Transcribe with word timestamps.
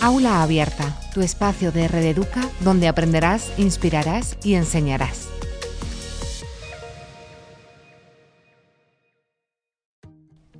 Aula 0.00 0.44
Abierta, 0.44 0.96
tu 1.12 1.22
espacio 1.22 1.72
de 1.72 1.88
Red 1.88 2.04
Educa 2.04 2.42
donde 2.60 2.86
aprenderás, 2.86 3.52
inspirarás 3.58 4.38
y 4.46 4.54
enseñarás. 4.54 5.28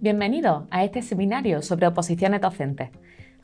Bienvenido 0.01 0.67
a 0.73 0.83
este 0.83 1.03
seminario 1.03 1.63
sobre 1.63 1.87
oposiciones 1.87 2.41
docentes. 2.41 2.91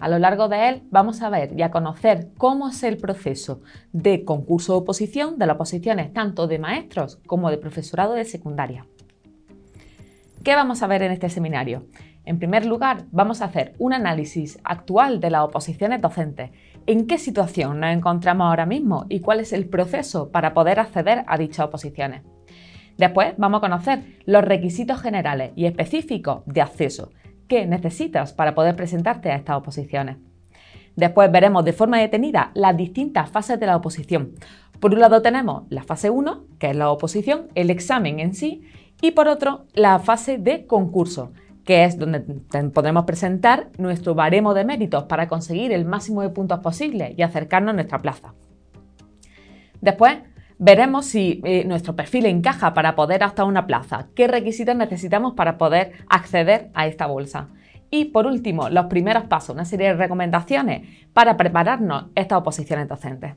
A 0.01 0.09
lo 0.09 0.19
largo 0.19 0.49
de 0.49 0.69
él 0.69 0.83
vamos 0.91 1.23
a 1.23 1.31
ver 1.31 1.57
y 1.57 1.63
a 1.63 1.71
conocer 1.71 2.31
cómo 2.39 2.71
es 2.71 2.83
el 2.83 2.97
proceso 2.97 3.63
de 3.93 4.25
concurso 4.25 4.73
de 4.73 4.79
oposición 4.81 5.39
de 5.39 5.47
las 5.47 5.55
oposiciones 5.55 6.13
tanto 6.13 6.49
de 6.49 6.59
maestros 6.59 7.21
como 7.25 7.51
de 7.51 7.59
profesorado 7.59 8.15
de 8.15 8.25
secundaria. 8.25 8.85
¿Qué 10.43 10.57
vamos 10.57 10.83
a 10.83 10.89
ver 10.89 11.03
en 11.03 11.13
este 11.13 11.31
seminario? 11.31 11.87
En 12.27 12.39
primer 12.39 12.65
lugar, 12.65 13.05
vamos 13.11 13.43
a 13.43 13.47
hacer 13.47 13.75
un 13.79 13.93
análisis 13.93 14.59
actual 14.65 15.21
de 15.21 15.31
las 15.31 15.43
oposiciones 15.43 16.01
docentes. 16.01 16.51
¿En 16.87 17.07
qué 17.07 17.19
situación 17.19 17.81
nos 17.81 17.91
encontramos 17.91 18.47
ahora 18.47 18.65
mismo 18.65 19.05
y 19.11 19.21
cuál 19.21 19.41
es 19.41 19.53
el 19.53 19.67
proceso 19.69 20.31
para 20.31 20.55
poder 20.55 20.81
acceder 20.81 21.25
a 21.27 21.37
dichas 21.37 21.67
oposiciones? 21.67 22.23
Después 22.97 23.35
vamos 23.37 23.59
a 23.59 23.61
conocer 23.61 24.05
los 24.25 24.43
requisitos 24.43 25.03
generales 25.03 25.53
y 25.55 25.67
específicos 25.67 26.43
de 26.47 26.63
acceso 26.63 27.11
que 27.47 27.67
necesitas 27.67 28.33
para 28.33 28.55
poder 28.55 28.75
presentarte 28.75 29.31
a 29.31 29.37
estas 29.37 29.57
oposiciones. 29.57 30.17
Después 30.97 31.31
veremos 31.31 31.65
de 31.65 31.73
forma 31.73 31.99
detenida 31.99 32.53
las 32.55 32.77
distintas 32.77 33.29
fases 33.29 33.61
de 33.61 33.67
la 33.67 33.77
oposición. 33.77 34.33
Por 34.81 34.95
un 34.95 35.01
lado 35.01 35.21
tenemos 35.21 35.65
la 35.69 35.83
fase 35.83 36.09
1, 36.09 36.45
que 36.59 36.71
es 36.71 36.77
la 36.77 36.91
oposición, 36.91 37.49
el 37.55 37.69
examen 37.69 38.21
en 38.21 38.35
sí, 38.35 38.63
y 39.03 39.11
por 39.11 39.29
otro 39.29 39.67
la 39.75 39.99
fase 39.99 40.39
de 40.39 40.67
concurso, 40.67 41.33
que 41.65 41.85
es 41.85 41.99
donde 41.99 42.21
podremos 42.71 43.05
presentar 43.05 43.69
nuestro 43.79 44.15
baremo 44.15 44.55
de 44.55 44.65
méritos 44.65 45.05
para 45.05 45.29
conseguir 45.29 45.73
el 45.73 45.85
máximo 45.85 46.23
de 46.23 46.29
puntos 46.29 46.61
posible 46.61 47.15
y 47.17 47.23
acercarnos 47.23 47.71
a 47.73 47.75
nuestra 47.75 48.03
plaza. 48.03 48.35
Después, 49.81 50.19
veremos 50.59 51.07
si 51.07 51.41
eh, 51.45 51.65
nuestro 51.65 51.97
perfil 51.97 52.27
encaja 52.27 52.75
para 52.75 52.95
poder 52.95 53.25
optar 53.25 53.47
una 53.47 53.67
plaza, 53.67 54.09
qué 54.15 54.29
requisitos 54.29 54.77
necesitamos 54.77 55.35
para 55.35 55.59
poder 55.59 55.93
acceder 56.09 56.71
a 56.75 56.87
esta 56.87 57.07
bolsa. 57.07 57.49
Y 57.91 58.07
por 58.07 58.27
último, 58.27 58.69
los 58.71 58.87
primeros 58.87 59.25
pasos, 59.25 59.55
una 59.55 59.65
serie 59.65 59.89
de 59.89 59.95
recomendaciones 59.95 60.89
para 61.13 61.37
prepararnos 61.37 62.07
estas 62.15 62.39
oposiciones 62.39 62.89
docentes. 62.89 63.35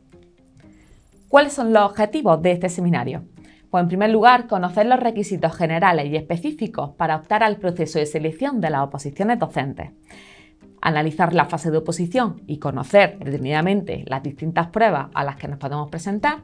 ¿Cuáles 1.27 1.53
son 1.53 1.73
los 1.73 1.83
objetivos 1.83 2.41
de 2.41 2.53
este 2.53 2.69
seminario? 2.69 3.23
Pues 3.69 3.81
en 3.81 3.87
primer 3.89 4.11
lugar, 4.11 4.47
conocer 4.47 4.85
los 4.85 4.99
requisitos 4.99 5.55
generales 5.55 6.07
y 6.07 6.15
específicos 6.15 6.91
para 6.91 7.17
optar 7.17 7.43
al 7.43 7.57
proceso 7.57 7.99
de 7.99 8.05
selección 8.05 8.61
de 8.61 8.69
las 8.69 8.81
oposiciones 8.81 9.39
docentes. 9.39 9.91
Analizar 10.81 11.33
la 11.33 11.45
fase 11.45 11.69
de 11.69 11.79
oposición 11.79 12.43
y 12.47 12.59
conocer 12.59 13.19
detenidamente 13.19 14.05
las 14.07 14.23
distintas 14.23 14.67
pruebas 14.67 15.07
a 15.13 15.25
las 15.25 15.35
que 15.35 15.49
nos 15.49 15.59
podemos 15.59 15.89
presentar. 15.89 16.43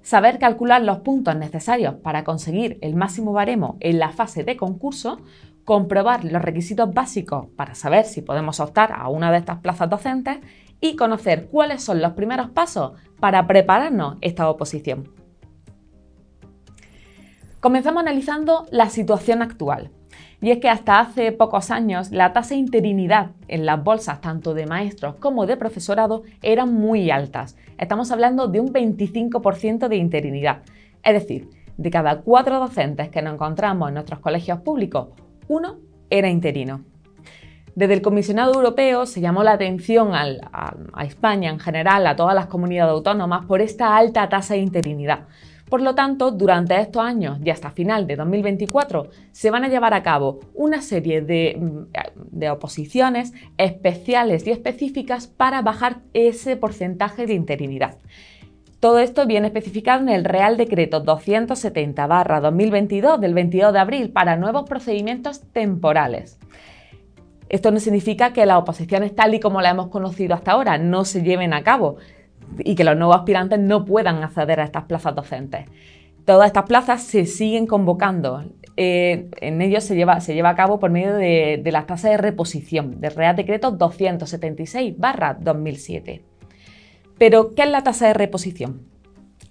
Saber 0.00 0.38
calcular 0.38 0.80
los 0.82 1.00
puntos 1.00 1.36
necesarios 1.36 1.96
para 1.96 2.24
conseguir 2.24 2.78
el 2.80 2.94
máximo 2.94 3.32
baremo 3.32 3.76
en 3.80 3.98
la 3.98 4.10
fase 4.10 4.42
de 4.42 4.56
concurso. 4.56 5.20
Comprobar 5.64 6.24
los 6.24 6.42
requisitos 6.42 6.92
básicos 6.92 7.46
para 7.54 7.74
saber 7.74 8.04
si 8.04 8.22
podemos 8.22 8.60
optar 8.60 8.92
a 8.92 9.08
una 9.08 9.30
de 9.30 9.38
estas 9.38 9.58
plazas 9.58 9.90
docentes 9.90 10.38
y 10.80 10.96
conocer 10.96 11.48
cuáles 11.48 11.84
son 11.84 12.00
los 12.00 12.12
primeros 12.14 12.50
pasos 12.50 12.92
para 13.20 13.46
prepararnos 13.46 14.16
esta 14.22 14.48
oposición. 14.48 15.21
Comenzamos 17.62 18.00
analizando 18.00 18.66
la 18.72 18.90
situación 18.90 19.40
actual. 19.40 19.92
Y 20.40 20.50
es 20.50 20.58
que 20.58 20.68
hasta 20.68 20.98
hace 20.98 21.30
pocos 21.30 21.70
años 21.70 22.10
la 22.10 22.32
tasa 22.32 22.56
de 22.56 22.60
interinidad 22.60 23.30
en 23.46 23.66
las 23.66 23.84
bolsas 23.84 24.20
tanto 24.20 24.52
de 24.52 24.66
maestros 24.66 25.14
como 25.14 25.46
de 25.46 25.56
profesorado 25.56 26.24
eran 26.42 26.74
muy 26.74 27.12
altas. 27.12 27.56
Estamos 27.78 28.10
hablando 28.10 28.48
de 28.48 28.58
un 28.58 28.72
25% 28.72 29.86
de 29.86 29.96
interinidad. 29.96 30.62
Es 31.04 31.12
decir, 31.12 31.50
de 31.76 31.90
cada 31.92 32.22
cuatro 32.22 32.58
docentes 32.58 33.10
que 33.10 33.22
nos 33.22 33.34
encontramos 33.34 33.86
en 33.86 33.94
nuestros 33.94 34.18
colegios 34.18 34.58
públicos, 34.62 35.10
uno 35.46 35.78
era 36.10 36.28
interino. 36.28 36.91
Desde 37.74 37.94
el 37.94 38.02
Comisionado 38.02 38.52
Europeo 38.52 39.06
se 39.06 39.22
llamó 39.22 39.42
la 39.42 39.52
atención 39.52 40.10
a, 40.14 40.26
España 41.04 41.48
en 41.50 41.58
general, 41.58 42.06
a 42.06 42.16
todas 42.16 42.34
las 42.34 42.44
comunidades 42.46 42.92
autónomas, 42.92 43.46
por 43.46 43.62
esta 43.62 43.96
alta 43.96 44.28
tasa 44.28 44.52
de 44.54 44.60
interinidad. 44.60 45.20
Por 45.70 45.80
lo 45.80 45.94
tanto, 45.94 46.32
durante 46.32 46.78
estos 46.78 47.02
años 47.02 47.38
y 47.42 47.48
hasta 47.48 47.70
final 47.70 48.06
de 48.06 48.16
2024 48.16 49.08
se 49.30 49.50
van 49.50 49.64
a 49.64 49.68
llevar 49.68 49.94
a 49.94 50.02
cabo 50.02 50.40
una 50.52 50.82
serie 50.82 51.22
mm, 51.22 51.86
de, 52.30 52.50
oposiciones 52.50 53.32
especiales 53.56 54.46
y 54.46 54.50
específicas 54.50 55.28
para 55.28 55.62
bajar 55.62 56.00
ese 56.12 56.56
porcentaje 56.56 57.24
de 57.24 57.32
interinidad. 57.32 57.96
Todo 58.80 58.98
esto 58.98 59.26
viene 59.26 59.46
especificado 59.46 60.02
en 60.02 60.10
el 60.10 60.26
Real 60.26 60.58
Decreto 60.58 61.02
270-2022 61.02 63.18
del 63.18 63.32
22 63.32 63.72
de 63.72 63.78
abril 63.78 64.10
para 64.10 64.36
nuevos 64.36 64.68
procedimientos 64.68 65.40
temporales. 65.52 66.38
Esto 67.52 67.70
no 67.70 67.78
significa 67.78 68.32
que 68.32 68.44
las 68.46 68.56
oposiciones 68.56 69.14
tal 69.14 69.34
y 69.34 69.40
como 69.40 69.60
las 69.60 69.72
hemos 69.72 69.88
conocido 69.88 70.34
hasta 70.34 70.52
ahora 70.52 70.78
no 70.78 71.04
se 71.04 71.22
lleven 71.22 71.52
a 71.52 71.62
cabo, 71.62 71.98
y 72.58 72.74
que 72.74 72.82
los 72.82 72.96
nuevos 72.96 73.16
aspirantes 73.16 73.58
no 73.58 73.84
puedan 73.84 74.22
acceder 74.22 74.58
a 74.58 74.64
estas 74.64 74.84
plazas 74.84 75.14
docentes. 75.14 75.66
Todas 76.24 76.46
estas 76.46 76.64
plazas 76.64 77.02
se 77.02 77.26
siguen 77.26 77.66
convocando. 77.66 78.42
Eh, 78.78 79.28
en 79.42 79.60
ellos 79.60 79.84
se 79.84 79.94
lleva, 79.94 80.18
se 80.20 80.32
lleva 80.32 80.48
a 80.48 80.56
cabo 80.56 80.80
por 80.80 80.90
medio 80.90 81.14
de, 81.14 81.60
de 81.62 81.72
las 81.72 81.86
tasas 81.86 82.12
de 82.12 82.16
reposición 82.16 83.02
del 83.02 83.14
Real 83.14 83.36
Decreto 83.36 83.76
276-2007. 83.76 86.22
Pero, 87.18 87.54
¿qué 87.54 87.64
es 87.64 87.70
la 87.70 87.82
tasa 87.82 88.06
de 88.06 88.14
reposición? 88.14 88.91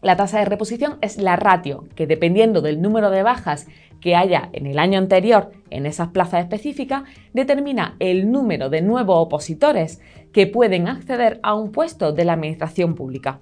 La 0.01 0.15
tasa 0.15 0.39
de 0.39 0.45
reposición 0.45 0.97
es 1.01 1.17
la 1.17 1.35
ratio 1.35 1.85
que, 1.95 2.07
dependiendo 2.07 2.61
del 2.61 2.81
número 2.81 3.11
de 3.11 3.21
bajas 3.21 3.67
que 3.99 4.15
haya 4.15 4.49
en 4.51 4.65
el 4.65 4.79
año 4.79 4.97
anterior 4.97 5.51
en 5.69 5.85
esas 5.85 6.09
plazas 6.09 6.41
específicas, 6.41 7.03
determina 7.33 7.95
el 7.99 8.31
número 8.31 8.69
de 8.69 8.81
nuevos 8.81 9.17
opositores 9.19 10.01
que 10.33 10.47
pueden 10.47 10.87
acceder 10.87 11.39
a 11.43 11.53
un 11.53 11.71
puesto 11.71 12.11
de 12.13 12.25
la 12.25 12.33
administración 12.33 12.95
pública. 12.95 13.41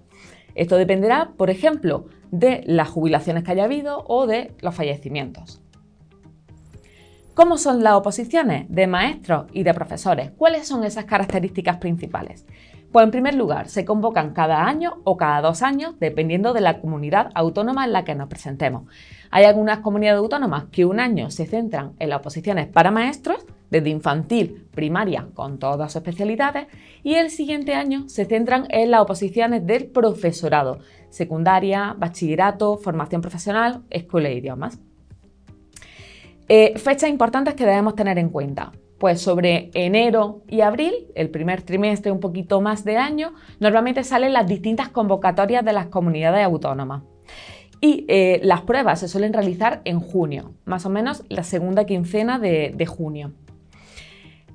Esto 0.56 0.76
dependerá, 0.76 1.32
por 1.38 1.50
ejemplo, 1.50 2.08
de 2.32 2.62
las 2.66 2.90
jubilaciones 2.90 3.44
que 3.44 3.52
haya 3.52 3.64
habido 3.64 4.04
o 4.08 4.28
de 4.28 4.52
los 4.60 4.76
fallecimientos. 4.76 5.62
¿Cómo 7.34 7.58
son 7.58 7.84
las 7.84 7.94
oposiciones 7.94 8.66
de 8.68 8.86
maestros 8.86 9.46
y 9.54 9.64
de 9.64 9.74
profesores? 9.74 10.32
¿Cuáles 10.32 10.68
son 10.68 10.84
esas 10.84 11.06
características 11.06 11.78
principales? 11.78 12.46
Pues 12.92 13.04
en 13.04 13.12
primer 13.12 13.36
lugar, 13.36 13.70
se 13.70 13.86
convocan 13.86 14.34
cada 14.34 14.66
año 14.66 14.98
o 15.04 15.16
cada 15.16 15.42
dos 15.42 15.62
años, 15.62 15.94
dependiendo 16.00 16.54
de 16.54 16.62
la 16.62 16.82
comunidad 16.82 17.30
autónoma 17.36 17.86
en 17.86 17.94
la 17.94 18.04
que 18.04 18.16
nos 18.16 18.30
presentemos. 18.30 18.92
Hay 19.30 19.46
algunas 19.46 19.80
comunidades 19.80 20.20
autónomas 20.20 20.66
que 20.72 20.86
un 20.86 21.00
año 21.00 21.30
se 21.30 21.46
centran 21.46 21.94
en 22.00 22.10
las 22.10 22.20
oposiciones 22.20 22.68
para 22.68 22.90
maestros, 22.90 23.46
desde 23.70 23.92
infantil, 23.92 24.68
primaria, 24.74 25.28
con 25.36 25.60
todas 25.60 25.92
sus 25.92 25.98
especialidades, 25.98 26.66
y 27.04 27.14
el 27.14 27.30
siguiente 27.30 27.76
año 27.76 28.10
se 28.10 28.26
centran 28.26 28.66
en 28.70 28.90
las 28.90 29.02
oposiciones 29.02 29.68
del 29.68 29.86
profesorado, 29.86 30.80
secundaria, 31.10 31.94
bachillerato, 31.96 32.78
formación 32.78 33.22
profesional, 33.22 33.84
escuela 33.92 34.30
de 34.30 34.36
idiomas. 34.36 34.80
Eh, 36.48 36.74
fechas 36.80 37.12
importantes 37.12 37.54
que 37.54 37.66
debemos 37.66 37.94
tener 37.94 38.18
en 38.18 38.30
cuenta. 38.30 38.72
Pues 39.00 39.22
sobre 39.22 39.72
enero 39.74 40.44
y 40.48 40.62
abril, 40.62 40.94
el 41.16 41.30
primer 41.30 41.62
trimestre, 41.62 42.12
un 42.12 42.20
poquito 42.20 42.62
más 42.62 42.84
de 42.84 42.98
año, 42.98 43.34
normalmente 43.60 44.04
salen 44.04 44.34
las 44.34 44.48
distintas 44.48 44.90
convocatorias 44.90 45.64
de 45.64 45.74
las 45.74 45.88
comunidades 45.88 46.46
autónomas. 46.46 47.04
Y 47.82 48.06
eh, 48.10 48.42
las 48.44 48.62
pruebas 48.62 49.00
se 49.00 49.08
suelen 49.08 49.32
realizar 49.32 49.82
en 49.86 50.02
junio, 50.02 50.54
más 50.66 50.86
o 50.86 50.90
menos 50.90 51.24
la 51.30 51.44
segunda 51.44 51.86
quincena 51.86 52.38
de, 52.38 52.74
de 52.76 52.86
junio. 52.86 53.32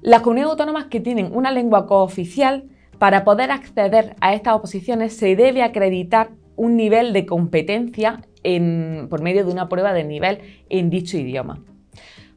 Las 0.03 0.21
comunidades 0.21 0.53
autónomas 0.53 0.85
que 0.85 1.01
tienen 1.01 1.35
una 1.35 1.51
lengua 1.51 1.87
cooficial, 1.87 2.69
para 2.99 3.25
poder 3.25 3.51
acceder 3.51 4.17
a 4.21 4.35
estas 4.35 4.55
oposiciones 4.55 5.17
se 5.17 5.37
debe 5.37 5.63
acreditar 5.63 6.31
un 6.57 6.77
nivel 6.77 7.13
de 7.13 7.27
competencia 7.27 8.23
en, 8.43 9.09
por 9.11 9.23
medio 9.23 9.45
de 9.45 9.53
una 9.53 9.69
prueba 9.69 9.93
de 9.93 10.05
nivel 10.05 10.39
en 10.69 10.91
dicho 10.91 11.19
idioma. 11.19 11.63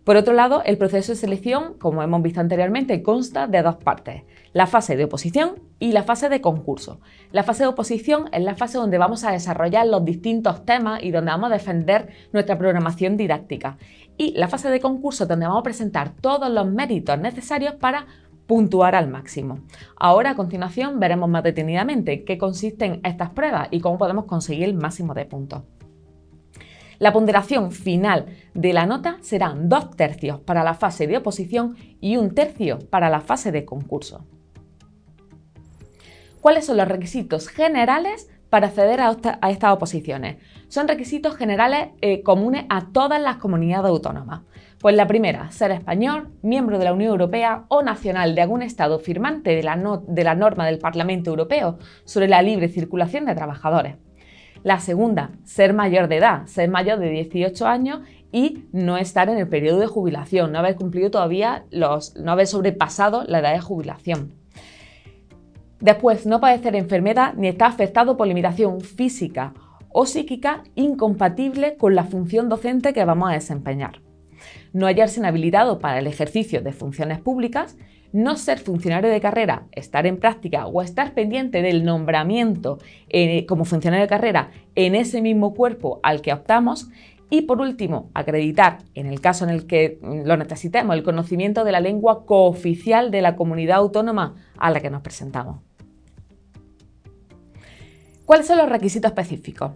Por 0.07 0.15
otro 0.15 0.33
lado, 0.33 0.61
el 0.63 0.77
proceso 0.77 1.11
de 1.11 1.17
selección, 1.17 1.73
como 1.77 2.01
hemos 2.01 2.21
visto 2.21 2.39
anteriormente, 2.39 3.03
consta 3.03 3.45
de 3.45 3.61
dos 3.61 3.75
partes, 3.75 4.23
la 4.53 4.65
fase 4.65 4.95
de 4.95 5.03
oposición 5.03 5.59
y 5.79 5.91
la 5.91 6.03
fase 6.03 6.29
de 6.29 6.39
concurso. 6.39 7.01
La 7.33 7.43
fase 7.43 7.63
de 7.63 7.67
oposición 7.67 8.29
es 8.31 8.41
la 8.41 8.55
fase 8.55 8.77
donde 8.77 8.97
vamos 8.97 9.25
a 9.25 9.33
desarrollar 9.33 9.85
los 9.85 10.05
distintos 10.05 10.63
temas 10.63 11.03
y 11.03 11.11
donde 11.11 11.31
vamos 11.31 11.51
a 11.51 11.55
defender 11.55 12.07
nuestra 12.31 12.57
programación 12.57 13.17
didáctica. 13.17 13.77
Y 14.17 14.31
la 14.37 14.47
fase 14.47 14.69
de 14.69 14.79
concurso 14.79 15.25
donde 15.25 15.45
vamos 15.45 15.59
a 15.59 15.63
presentar 15.63 16.11
todos 16.11 16.49
los 16.49 16.65
méritos 16.65 17.19
necesarios 17.19 17.75
para 17.75 18.07
puntuar 18.45 18.95
al 18.95 19.09
máximo. 19.09 19.59
Ahora 19.97 20.29
a 20.29 20.35
continuación 20.37 21.01
veremos 21.01 21.27
más 21.29 21.43
detenidamente 21.43 22.23
qué 22.23 22.37
consisten 22.37 23.01
estas 23.03 23.31
pruebas 23.31 23.67
y 23.71 23.81
cómo 23.81 23.97
podemos 23.97 24.23
conseguir 24.23 24.69
el 24.69 24.73
máximo 24.75 25.13
de 25.13 25.25
puntos. 25.25 25.63
La 26.99 27.13
ponderación 27.13 27.71
final 27.71 28.25
de 28.53 28.73
la 28.73 28.85
nota 28.85 29.17
serán 29.21 29.69
dos 29.69 29.91
tercios 29.95 30.39
para 30.39 30.63
la 30.63 30.73
fase 30.73 31.05
de 31.05 31.17
oposición 31.17 31.75
y 32.01 32.17
un 32.17 32.33
tercio 32.33 32.79
para 32.89 33.09
la 33.09 33.21
fase 33.21 33.51
de 33.51 33.65
concurso. 33.65 34.25
¿Cuáles 36.41 36.65
son 36.65 36.77
los 36.77 36.87
requisitos 36.87 37.49
generales 37.49 38.29
para 38.49 38.67
acceder 38.67 39.01
a, 39.01 39.17
estas 39.49 39.73
oposiciones? 39.73 40.37
Son 40.69 40.87
requisitos 40.87 41.35
generales 41.35 41.89
eh, 42.01 42.23
comunes 42.23 42.65
a 42.69 42.87
todas 42.91 43.21
las 43.21 43.37
comunidades 43.37 43.89
autónomas. 43.89 44.41
Pues 44.79 44.95
la 44.95 45.07
primera, 45.07 45.51
ser 45.51 45.71
español, 45.71 46.29
miembro 46.41 46.79
de 46.79 46.85
la 46.85 46.93
Unión 46.93 47.11
Europea 47.11 47.65
o 47.67 47.81
nacional 47.83 48.33
de 48.33 48.41
algún 48.41 48.61
Estado 48.61 48.99
firmante 48.99 49.55
de 49.55 49.63
la, 49.63 50.01
de 50.07 50.23
la 50.23 50.35
norma 50.35 50.65
del 50.65 50.79
Parlamento 50.79 51.31
Europeo 51.31 51.79
sobre 52.05 52.27
la 52.27 52.41
libre 52.41 52.69
circulación 52.69 53.25
de 53.25 53.35
trabajadores. 53.35 53.95
La 54.63 54.79
segunda, 54.79 55.31
ser 55.43 55.73
mayor 55.73 56.07
de 56.07 56.17
edad, 56.17 56.45
ser 56.47 56.69
mayor 56.69 56.99
de 56.99 57.09
18 57.09 57.67
años 57.67 58.01
y 58.31 58.65
no 58.71 58.97
estar 58.97 59.29
en 59.29 59.37
el 59.37 59.47
periodo 59.47 59.79
de 59.79 59.87
jubilación, 59.87 60.51
no 60.51 60.59
haber 60.59 60.75
cumplido 60.75 61.11
todavía 61.11 61.65
los, 61.71 62.15
no 62.17 62.31
haber 62.31 62.47
sobrepasado 62.47 63.23
la 63.23 63.39
edad 63.39 63.53
de 63.53 63.61
jubilación. 63.61 64.33
Después, 65.79 66.25
no 66.25 66.39
padecer 66.39 66.75
enfermedad 66.75 67.33
ni 67.35 67.47
estar 67.47 67.69
afectado 67.69 68.17
por 68.17 68.27
limitación 68.27 68.81
física 68.81 69.53
o 69.89 70.05
psíquica 70.05 70.63
incompatible 70.75 71.77
con 71.77 71.95
la 71.95 72.03
función 72.03 72.49
docente 72.49 72.93
que 72.93 73.05
vamos 73.05 73.29
a 73.29 73.33
desempeñar. 73.33 74.01
No 74.73 74.87
hallarse 74.87 75.19
inhabilitado 75.19 75.79
para 75.79 75.99
el 75.99 76.07
ejercicio 76.07 76.61
de 76.61 76.73
funciones 76.73 77.19
públicas, 77.19 77.77
no 78.17 78.35
ser 78.35 78.57
funcionario 78.57 79.11
de 79.11 79.21
carrera, 79.21 79.67
estar 79.71 80.07
en 80.07 80.17
práctica 80.17 80.65
o 80.65 80.81
estar 80.81 81.13
pendiente 81.13 81.61
del 81.61 81.85
nombramiento 81.85 82.79
eh, 83.09 83.45
como 83.45 83.63
funcionario 83.63 84.05
de 84.05 84.09
carrera 84.09 84.49
en 84.73 84.95
ese 84.95 85.21
mismo 85.21 85.53
cuerpo 85.53 85.99
al 86.01 86.21
que 86.21 86.33
optamos 86.33 86.89
y 87.29 87.43
por 87.43 87.61
último, 87.61 88.09
acreditar, 88.15 88.79
en 88.95 89.05
el 89.05 89.21
caso 89.21 89.43
en 89.43 89.51
el 89.51 89.67
que 89.67 89.99
lo 90.01 90.35
necesitemos, 90.35 90.95
el 90.95 91.03
conocimiento 91.03 91.63
de 91.63 91.71
la 91.71 91.79
lengua 91.79 92.25
cooficial 92.25 93.11
de 93.11 93.21
la 93.21 93.35
comunidad 93.35 93.77
autónoma 93.77 94.35
a 94.57 94.71
la 94.71 94.79
que 94.79 94.89
nos 94.89 95.03
presentamos. 95.03 95.61
¿Cuáles 98.25 98.47
son 98.47 98.57
los 98.57 98.69
requisitos 98.69 99.11
específicos? 99.11 99.73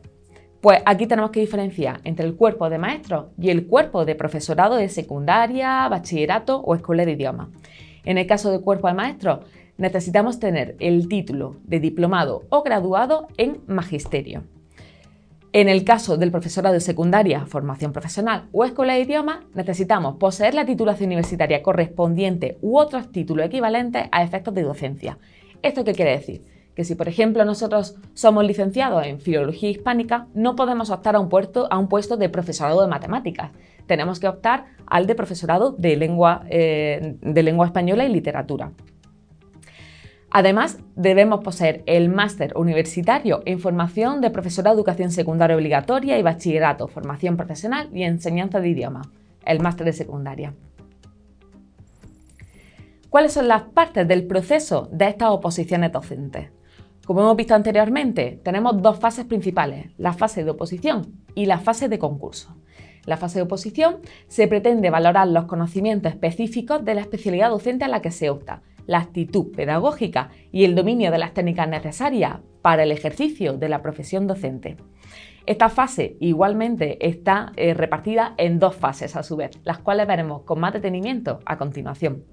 Pues 0.61 0.81
aquí 0.85 1.05
tenemos 1.05 1.29
que 1.29 1.41
diferenciar 1.41 2.01
entre 2.05 2.25
el 2.25 2.35
cuerpo 2.35 2.69
de 2.71 2.79
maestros 2.79 3.27
y 3.37 3.51
el 3.51 3.67
cuerpo 3.67 4.03
de 4.03 4.15
profesorado 4.15 4.77
de 4.77 4.89
secundaria, 4.89 5.87
bachillerato 5.89 6.59
o 6.59 6.73
escuela 6.73 7.05
de 7.05 7.11
idiomas. 7.11 7.49
En 8.03 8.17
el 8.17 8.27
caso 8.27 8.51
del 8.51 8.61
cuerpo 8.61 8.87
de 8.87 8.93
maestros, 8.93 9.39
necesitamos 9.77 10.39
tener 10.39 10.75
el 10.79 11.07
título 11.07 11.57
de 11.63 11.79
diplomado 11.79 12.43
o 12.49 12.63
graduado 12.63 13.27
en 13.37 13.61
magisterio. 13.67 14.43
En 15.53 15.67
el 15.67 15.83
caso 15.83 16.15
del 16.15 16.31
profesorado 16.31 16.73
de 16.73 16.79
secundaria, 16.79 17.45
formación 17.45 17.91
profesional 17.91 18.47
o 18.53 18.63
escuela 18.63 18.93
de 18.93 19.01
idiomas, 19.01 19.39
necesitamos 19.53 20.15
poseer 20.15 20.53
la 20.53 20.65
titulación 20.65 21.07
universitaria 21.07 21.61
correspondiente 21.61 22.57
u 22.61 22.77
otros 22.77 23.11
títulos 23.11 23.45
equivalentes 23.45 24.07
a 24.11 24.23
efectos 24.23 24.53
de 24.53 24.63
docencia. 24.63 25.17
¿Esto 25.61 25.83
qué 25.83 25.93
quiere 25.93 26.11
decir? 26.11 26.41
que 26.75 26.85
si 26.85 26.95
por 26.95 27.07
ejemplo 27.07 27.43
nosotros 27.45 27.95
somos 28.13 28.45
licenciados 28.45 29.05
en 29.05 29.19
filología 29.19 29.69
hispánica, 29.69 30.27
no 30.33 30.55
podemos 30.55 30.89
optar 30.89 31.15
a 31.15 31.19
un, 31.19 31.29
a 31.69 31.77
un 31.77 31.87
puesto 31.89 32.17
de 32.17 32.29
profesorado 32.29 32.81
de 32.81 32.87
matemáticas. 32.87 33.51
Tenemos 33.87 34.19
que 34.19 34.27
optar 34.27 34.65
al 34.85 35.07
de 35.07 35.15
profesorado 35.15 35.71
de 35.71 35.95
lengua, 35.95 36.43
eh, 36.49 37.17
de 37.21 37.43
lengua 37.43 37.65
española 37.65 38.05
y 38.05 38.11
literatura. 38.11 38.71
Además, 40.33 40.79
debemos 40.95 41.41
poseer 41.43 41.83
el 41.87 42.07
máster 42.07 42.53
universitario 42.55 43.41
en 43.45 43.59
formación 43.59 44.21
de 44.21 44.29
profesorado 44.29 44.75
de 44.75 44.79
educación 44.79 45.11
secundaria 45.11 45.57
obligatoria 45.57 46.17
y 46.17 46.23
bachillerato, 46.23 46.87
formación 46.87 47.35
profesional 47.35 47.89
y 47.93 48.03
enseñanza 48.03 48.61
de 48.61 48.69
idioma, 48.69 49.01
el 49.45 49.59
máster 49.59 49.85
de 49.85 49.93
secundaria. 49.93 50.53
¿Cuáles 53.09 53.33
son 53.33 53.49
las 53.49 53.63
partes 53.63 54.07
del 54.07 54.25
proceso 54.25 54.87
de 54.89 55.09
estas 55.09 55.31
oposiciones 55.31 55.91
docentes? 55.91 56.49
Como 57.05 57.19
hemos 57.19 57.35
visto 57.35 57.53
anteriormente, 57.53 58.39
tenemos 58.41 58.81
dos 58.81 58.99
fases 58.99 59.25
principales, 59.25 59.91
la 59.97 60.13
fase 60.13 60.45
de 60.45 60.51
oposición 60.51 61.25
y 61.35 61.45
la 61.45 61.59
fase 61.59 61.89
de 61.89 61.99
concurso. 61.99 62.55
La 63.05 63.17
fase 63.17 63.39
de 63.39 63.43
oposición 63.43 63.97
se 64.27 64.47
pretende 64.47 64.89
valorar 64.89 65.27
los 65.27 65.45
conocimientos 65.45 66.11
específicos 66.11 66.83
de 66.85 66.95
la 66.95 67.01
especialidad 67.01 67.49
docente 67.49 67.85
a 67.85 67.87
la 67.87 68.01
que 68.01 68.11
se 68.11 68.29
opta, 68.29 68.61
la 68.87 68.99
actitud 68.99 69.51
pedagógica 69.55 70.29
y 70.51 70.65
el 70.65 70.75
dominio 70.75 71.11
de 71.11 71.17
las 71.17 71.33
técnicas 71.33 71.67
necesarias 71.67 72.39
para 72.61 72.83
el 72.83 72.91
ejercicio 72.91 73.57
de 73.57 73.69
la 73.69 73.81
profesión 73.81 74.27
docente. 74.27 74.77
Esta 75.45 75.69
fase 75.69 76.17
igualmente 76.19 77.05
está 77.07 77.51
eh, 77.55 77.73
repartida 77.73 78.35
en 78.37 78.59
dos 78.59 78.75
fases 78.75 79.15
a 79.15 79.23
su 79.23 79.35
vez, 79.35 79.51
las 79.63 79.79
cuales 79.79 80.07
veremos 80.07 80.43
con 80.43 80.59
más 80.59 80.73
detenimiento 80.73 81.39
a 81.45 81.57
continuación. 81.57 82.23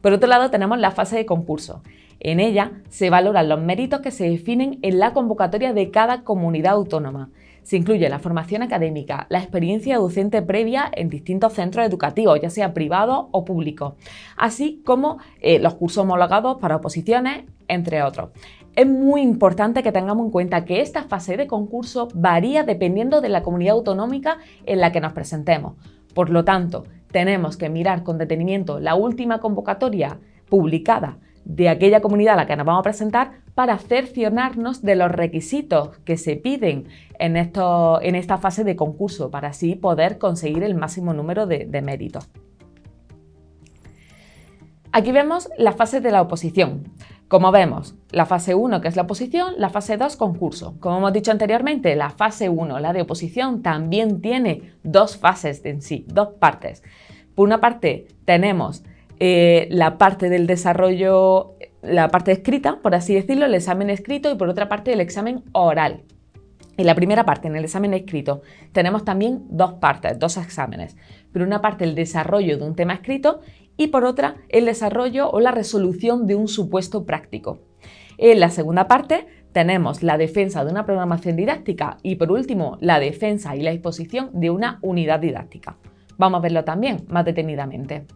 Por 0.00 0.12
otro 0.12 0.28
lado 0.28 0.50
tenemos 0.50 0.78
la 0.78 0.90
fase 0.90 1.16
de 1.16 1.26
concurso. 1.26 1.82
En 2.20 2.40
ella 2.40 2.72
se 2.88 3.10
valoran 3.10 3.48
los 3.48 3.60
méritos 3.60 4.00
que 4.00 4.10
se 4.10 4.28
definen 4.28 4.78
en 4.82 4.98
la 4.98 5.12
convocatoria 5.12 5.72
de 5.72 5.90
cada 5.90 6.22
comunidad 6.22 6.72
autónoma. 6.72 7.30
Se 7.68 7.76
incluye 7.76 8.08
la 8.08 8.18
formación 8.18 8.62
académica, 8.62 9.26
la 9.28 9.40
experiencia 9.40 9.98
docente 9.98 10.40
previa 10.40 10.90
en 10.90 11.10
distintos 11.10 11.52
centros 11.52 11.84
educativos, 11.84 12.40
ya 12.40 12.48
sea 12.48 12.72
privados 12.72 13.26
o 13.30 13.44
públicos, 13.44 13.92
así 14.38 14.80
como 14.86 15.18
eh, 15.42 15.58
los 15.58 15.74
cursos 15.74 16.04
homologados 16.04 16.56
para 16.62 16.76
oposiciones, 16.76 17.44
entre 17.68 18.02
otros. 18.02 18.30
Es 18.74 18.86
muy 18.86 19.20
importante 19.20 19.82
que 19.82 19.92
tengamos 19.92 20.24
en 20.24 20.30
cuenta 20.30 20.64
que 20.64 20.80
esta 20.80 21.02
fase 21.02 21.36
de 21.36 21.46
concurso 21.46 22.08
varía 22.14 22.62
dependiendo 22.62 23.20
de 23.20 23.28
la 23.28 23.42
comunidad 23.42 23.74
autonómica 23.74 24.38
en 24.64 24.80
la 24.80 24.90
que 24.90 25.02
nos 25.02 25.12
presentemos. 25.12 25.74
Por 26.14 26.30
lo 26.30 26.46
tanto, 26.46 26.84
tenemos 27.12 27.58
que 27.58 27.68
mirar 27.68 28.02
con 28.02 28.16
detenimiento 28.16 28.80
la 28.80 28.94
última 28.94 29.40
convocatoria 29.40 30.18
publicada 30.48 31.18
de 31.44 31.68
aquella 31.68 32.00
comunidad 32.00 32.32
a 32.32 32.36
la 32.38 32.46
que 32.46 32.56
nos 32.56 32.64
vamos 32.64 32.80
a 32.80 32.84
presentar 32.84 33.42
para 33.58 33.76
cerciorarnos 33.78 34.82
de 34.82 34.94
los 34.94 35.10
requisitos 35.10 35.98
que 36.04 36.16
se 36.16 36.36
piden 36.36 36.86
en, 37.18 37.36
en 37.36 38.14
esta 38.14 38.38
fase 38.38 38.62
de 38.62 38.76
concurso 38.76 39.32
para 39.32 39.48
así 39.48 39.74
poder 39.74 40.18
conseguir 40.18 40.62
el 40.62 40.76
máximo 40.76 41.12
número 41.12 41.44
de, 41.44 41.82
méritos. 41.82 42.28
Aquí 44.92 45.10
vemos 45.10 45.50
la 45.58 45.72
fase 45.72 46.00
de 46.00 46.12
la 46.12 46.22
oposición. 46.22 46.84
Como 47.26 47.50
vemos, 47.50 47.96
la 48.12 48.26
fase 48.26 48.54
1, 48.54 48.80
que 48.80 48.86
es 48.86 48.94
la 48.94 49.02
oposición, 49.02 49.54
la 49.56 49.70
fase 49.70 49.96
2, 49.96 50.14
concurso. 50.14 50.76
Como 50.78 50.98
hemos 50.98 51.12
dicho 51.12 51.32
anteriormente, 51.32 51.96
la 51.96 52.10
fase 52.10 52.48
1, 52.48 52.78
la 52.78 52.92
de 52.92 53.02
oposición, 53.02 53.62
también 53.62 54.20
tiene 54.20 54.74
dos 54.84 55.16
fases 55.16 55.64
en 55.64 55.82
sí, 55.82 56.06
dos 56.06 56.28
partes. 56.38 56.84
Por 57.34 57.44
una 57.44 57.60
parte, 57.60 58.06
tenemos 58.24 58.84
eh, 59.18 59.66
la 59.72 59.98
parte 59.98 60.28
del 60.28 60.46
desarrollo, 60.46 61.56
la 61.82 62.08
parte 62.08 62.32
escrita, 62.32 62.80
por 62.82 62.94
así 62.94 63.14
decirlo, 63.14 63.46
el 63.46 63.54
examen 63.54 63.90
escrito 63.90 64.30
y 64.30 64.36
por 64.36 64.48
otra 64.48 64.68
parte 64.68 64.92
el 64.92 65.00
examen 65.00 65.44
oral. 65.52 66.02
En 66.76 66.86
la 66.86 66.94
primera 66.94 67.24
parte, 67.24 67.48
en 67.48 67.56
el 67.56 67.64
examen 67.64 67.92
escrito, 67.92 68.42
tenemos 68.72 69.04
también 69.04 69.44
dos 69.48 69.74
partes, 69.74 70.18
dos 70.18 70.36
exámenes. 70.36 70.96
Por 71.32 71.42
una 71.42 71.60
parte, 71.60 71.84
el 71.84 71.94
desarrollo 71.94 72.56
de 72.56 72.64
un 72.64 72.76
tema 72.76 72.94
escrito 72.94 73.40
y 73.76 73.88
por 73.88 74.04
otra, 74.04 74.36
el 74.48 74.64
desarrollo 74.66 75.30
o 75.30 75.40
la 75.40 75.50
resolución 75.50 76.26
de 76.26 76.36
un 76.36 76.46
supuesto 76.46 77.04
práctico. 77.04 77.58
En 78.16 78.40
la 78.40 78.50
segunda 78.50 78.86
parte, 78.86 79.26
tenemos 79.52 80.02
la 80.02 80.18
defensa 80.18 80.64
de 80.64 80.70
una 80.70 80.84
programación 80.84 81.36
didáctica 81.36 81.98
y 82.02 82.16
por 82.16 82.30
último, 82.30 82.78
la 82.80 83.00
defensa 83.00 83.56
y 83.56 83.62
la 83.62 83.72
exposición 83.72 84.30
de 84.32 84.50
una 84.50 84.78
unidad 84.82 85.20
didáctica. 85.20 85.78
Vamos 86.16 86.38
a 86.38 86.42
verlo 86.42 86.64
también 86.64 87.06
más 87.08 87.24
detenidamente. 87.24 88.06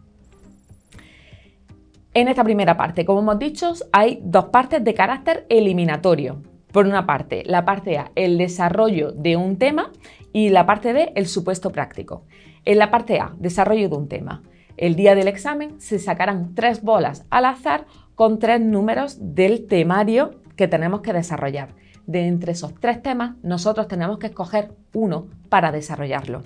En 2.15 2.27
esta 2.27 2.43
primera 2.43 2.77
parte, 2.77 3.05
como 3.05 3.21
hemos 3.21 3.39
dicho, 3.39 3.73
hay 3.91 4.19
dos 4.23 4.45
partes 4.45 4.83
de 4.83 4.93
carácter 4.93 5.47
eliminatorio. 5.49 6.43
Por 6.71 6.85
una 6.85 7.07
parte, 7.07 7.41
la 7.47 7.65
parte 7.65 7.97
A, 7.97 8.11
el 8.13 8.37
desarrollo 8.37 9.11
de 9.11 9.35
un 9.35 9.57
tema 9.57 9.91
y 10.31 10.49
la 10.49 10.67
parte 10.67 10.93
B, 10.93 11.11
el 11.15 11.25
supuesto 11.25 11.71
práctico. 11.71 12.25
En 12.65 12.77
la 12.77 12.91
parte 12.91 13.19
A, 13.19 13.33
desarrollo 13.39 13.89
de 13.89 13.95
un 13.95 14.07
tema. 14.07 14.43
El 14.77 14.95
día 14.95 15.15
del 15.15 15.27
examen 15.27 15.81
se 15.81 15.97
sacarán 15.97 16.53
tres 16.53 16.83
bolas 16.83 17.25
al 17.31 17.45
azar 17.45 17.87
con 18.13 18.37
tres 18.37 18.61
números 18.61 19.17
del 19.19 19.65
temario 19.65 20.39
que 20.55 20.67
tenemos 20.67 21.01
que 21.01 21.13
desarrollar. 21.13 21.69
De 22.05 22.27
entre 22.27 22.51
esos 22.51 22.75
tres 22.75 23.01
temas, 23.01 23.37
nosotros 23.41 23.87
tenemos 23.87 24.19
que 24.19 24.27
escoger 24.27 24.71
uno 24.93 25.29
para 25.49 25.71
desarrollarlo. 25.71 26.43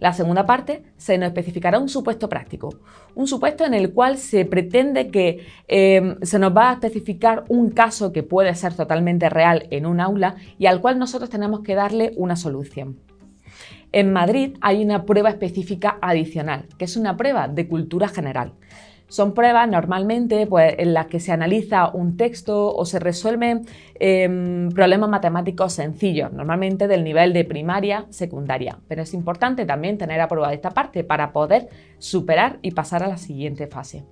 La 0.00 0.14
segunda 0.14 0.46
parte 0.46 0.82
se 0.96 1.18
nos 1.18 1.28
especificará 1.28 1.78
un 1.78 1.90
supuesto 1.90 2.28
práctico, 2.30 2.74
un 3.14 3.26
supuesto 3.26 3.66
en 3.66 3.74
el 3.74 3.92
cual 3.92 4.16
se 4.16 4.46
pretende 4.46 5.08
que 5.08 5.46
em, 5.68 6.16
se 6.22 6.38
nos 6.38 6.56
va 6.56 6.70
a 6.70 6.72
especificar 6.72 7.44
un 7.48 7.70
caso 7.70 8.10
que 8.10 8.22
puede 8.22 8.54
ser 8.54 8.72
totalmente 8.72 9.28
real 9.28 9.66
en 9.70 9.84
un 9.84 10.00
aula 10.00 10.36
y 10.58 10.66
al 10.66 10.80
cual 10.80 10.98
nosotros 10.98 11.28
tenemos 11.28 11.60
que 11.60 11.74
darle 11.74 12.12
una 12.16 12.34
solución. 12.34 12.98
En 13.92 14.12
Madrid 14.12 14.56
hay 14.62 14.82
una 14.82 15.04
prueba 15.04 15.28
específica 15.28 15.98
adicional, 16.00 16.66
que 16.78 16.86
es 16.86 16.96
una 16.96 17.16
prueba 17.18 17.48
de 17.48 17.68
cultura 17.68 18.08
general. 18.08 18.54
Son 19.10 19.34
pruebas 19.34 19.68
normalmente 19.68 20.46
pues, 20.46 20.76
en 20.78 20.94
las 20.94 21.06
que 21.06 21.18
se 21.18 21.32
analiza 21.32 21.88
un 21.88 22.16
texto 22.16 22.72
o 22.72 22.84
se 22.84 23.00
resuelven 23.00 23.66
em, 23.98 24.68
problemas 24.68 25.10
matemáticos 25.10 25.72
sencillos, 25.72 26.32
normalmente 26.32 26.86
del 26.86 27.02
nivel 27.02 27.32
de 27.32 27.44
primaria, 27.44 28.06
secundaria. 28.10 28.78
Pero 28.86 29.02
es 29.02 29.12
importante 29.12 29.66
también 29.66 29.98
tener 29.98 30.20
aprobada 30.20 30.54
esta 30.54 30.70
parte 30.70 31.02
para 31.02 31.32
poder 31.32 31.68
superar 31.98 32.60
y 32.62 32.70
pasar 32.70 33.02
a 33.02 33.08
la 33.08 33.16
siguiente 33.16 33.66
fase. 33.66 34.04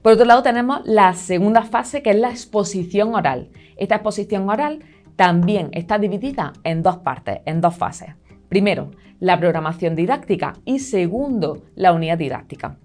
Por 0.00 0.12
otro 0.12 0.24
lado, 0.24 0.44
tenemos 0.44 0.82
la 0.84 1.14
segunda 1.14 1.62
fase, 1.62 2.00
que 2.00 2.10
es 2.10 2.16
la 2.16 2.30
exposición 2.30 3.16
oral. 3.16 3.50
Esta 3.76 3.96
exposición 3.96 4.48
oral 4.48 4.84
también 5.16 5.70
está 5.72 5.98
dividida 5.98 6.52
en 6.62 6.84
dos 6.84 6.98
partes, 6.98 7.40
en 7.44 7.60
dos 7.60 7.74
fases. 7.74 8.10
Primero, 8.54 8.92
la 9.18 9.40
programación 9.40 9.96
didáctica 9.96 10.52
y 10.64 10.78
segundo, 10.78 11.64
la 11.74 11.92
unidad 11.92 12.18
didáctica. 12.18 12.76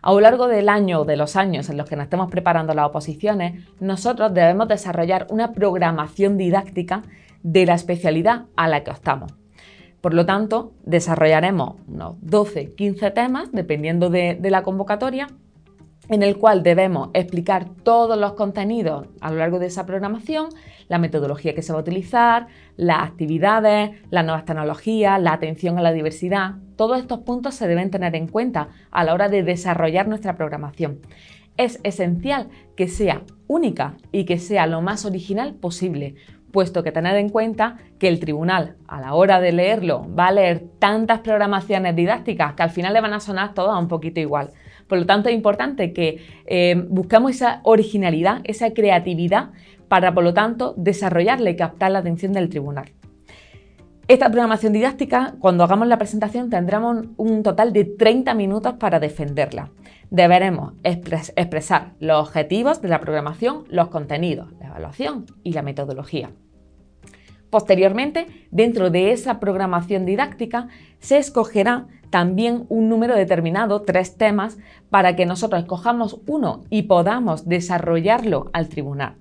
A 0.00 0.10
lo 0.10 0.20
largo 0.20 0.48
del 0.48 0.70
año 0.70 1.00
o 1.00 1.04
de 1.04 1.18
los 1.18 1.36
años 1.36 1.68
en 1.68 1.76
los 1.76 1.86
que 1.86 1.96
nos 1.96 2.04
estemos 2.04 2.30
preparando 2.30 2.72
las 2.72 2.86
oposiciones, 2.86 3.62
nosotros 3.78 4.32
debemos 4.32 4.68
desarrollar 4.68 5.26
una 5.28 5.52
programación 5.52 6.38
didáctica 6.38 7.02
de 7.42 7.66
la 7.66 7.74
especialidad 7.74 8.46
a 8.56 8.68
la 8.68 8.82
que 8.82 8.90
optamos. 8.90 9.34
Por 10.00 10.14
lo 10.14 10.24
tanto, 10.24 10.72
desarrollaremos 10.86 11.74
unos 11.86 12.14
12-15 12.22 13.12
temas, 13.12 13.52
dependiendo 13.52 14.08
de, 14.08 14.38
la 14.40 14.62
convocatoria, 14.62 15.26
en 16.08 16.22
el 16.22 16.38
cual 16.38 16.62
debemos 16.62 17.10
explicar 17.14 17.68
todos 17.82 18.18
los 18.18 18.32
contenidos 18.32 19.08
a 19.20 19.30
lo 19.30 19.36
largo 19.36 19.58
de 19.58 19.66
esa 19.66 19.86
programación, 19.86 20.48
la 20.88 20.98
metodología 20.98 21.54
que 21.54 21.62
se 21.62 21.72
va 21.72 21.78
a 21.78 21.82
utilizar, 21.82 22.46
las 22.76 23.02
actividades, 23.02 23.90
las 24.10 24.24
nuevas 24.24 24.44
tecnologías, 24.44 25.20
la 25.20 25.34
atención 25.34 25.78
a 25.78 25.82
la 25.82 25.92
diversidad. 25.92 26.56
Todos 26.76 26.98
estos 26.98 27.20
puntos 27.20 27.54
se 27.54 27.68
deben 27.68 27.90
tener 27.90 28.14
en 28.16 28.26
cuenta 28.26 28.68
a 28.90 29.04
la 29.04 29.12
hora 29.12 29.28
de 29.28 29.42
desarrollar 29.42 30.08
nuestra 30.08 30.36
programación. 30.36 31.00
Es 31.56 31.80
esencial 31.82 32.48
que 32.76 32.88
sea 32.88 33.22
única 33.48 33.96
y 34.12 34.24
que 34.24 34.38
sea 34.38 34.66
lo 34.66 34.80
más 34.80 35.04
original 35.04 35.54
posible, 35.54 36.14
puesto 36.52 36.82
que 36.82 36.92
tener 36.92 37.16
en 37.16 37.28
cuenta 37.28 37.78
que 37.98 38.08
el 38.08 38.20
tribunal 38.20 38.76
a 38.86 39.00
la 39.00 39.14
hora 39.14 39.40
de 39.40 39.52
leerlo 39.52 40.06
va 40.16 40.28
a 40.28 40.32
leer 40.32 40.64
tantas 40.78 41.20
programaciones 41.20 41.94
didácticas 41.94 42.54
que 42.54 42.62
al 42.62 42.70
final 42.70 42.94
le 42.94 43.00
van 43.00 43.12
a 43.12 43.20
sonar 43.20 43.54
todas 43.54 43.78
un 43.78 43.88
poquito 43.88 44.20
igual. 44.20 44.50
Por 44.88 44.98
lo 44.98 45.06
tanto, 45.06 45.28
es 45.28 45.34
importante 45.34 45.92
que 45.92 46.18
eh, 46.46 46.74
buscamos 46.88 47.32
esa 47.32 47.60
originalidad, 47.64 48.40
esa 48.44 48.72
creatividad 48.72 49.50
para, 49.88 50.14
por 50.14 50.24
lo 50.24 50.34
tanto, 50.34 50.74
desarrollarle 50.76 51.50
y 51.50 51.56
captar 51.56 51.90
la 51.90 51.98
atención 52.00 52.32
del 52.32 52.48
tribunal. 52.48 52.90
Esta 54.08 54.30
programación 54.30 54.72
didáctica, 54.72 55.34
cuando 55.38 55.64
hagamos 55.64 55.86
la 55.86 55.98
presentación, 55.98 56.48
tendremos 56.48 57.04
un 57.18 57.42
total 57.42 57.74
de 57.74 57.84
30 57.84 58.32
minutos 58.32 58.74
para 58.80 59.00
defenderla. 59.00 59.70
Deberemos 60.10 60.72
expresar 60.82 61.92
los 62.00 62.26
objetivos 62.26 62.80
de 62.80 62.88
la 62.88 63.00
programación, 63.00 63.64
los 63.68 63.88
contenidos, 63.88 64.48
la 64.60 64.68
evaluación 64.68 65.26
y 65.42 65.52
la 65.52 65.60
metodología. 65.60 66.30
Posteriormente, 67.50 68.26
dentro 68.50 68.88
de 68.88 69.12
esa 69.12 69.40
programación 69.40 70.06
didáctica, 70.06 70.68
se 71.00 71.18
escogerá 71.18 71.86
también 72.10 72.64
un 72.68 72.88
número 72.88 73.14
determinado, 73.14 73.82
tres 73.82 74.16
temas, 74.16 74.58
para 74.90 75.16
que 75.16 75.26
nosotros 75.26 75.62
escojamos 75.62 76.20
uno 76.26 76.64
y 76.70 76.82
podamos 76.82 77.48
desarrollarlo 77.48 78.50
al 78.52 78.68
tribunal. 78.68 79.14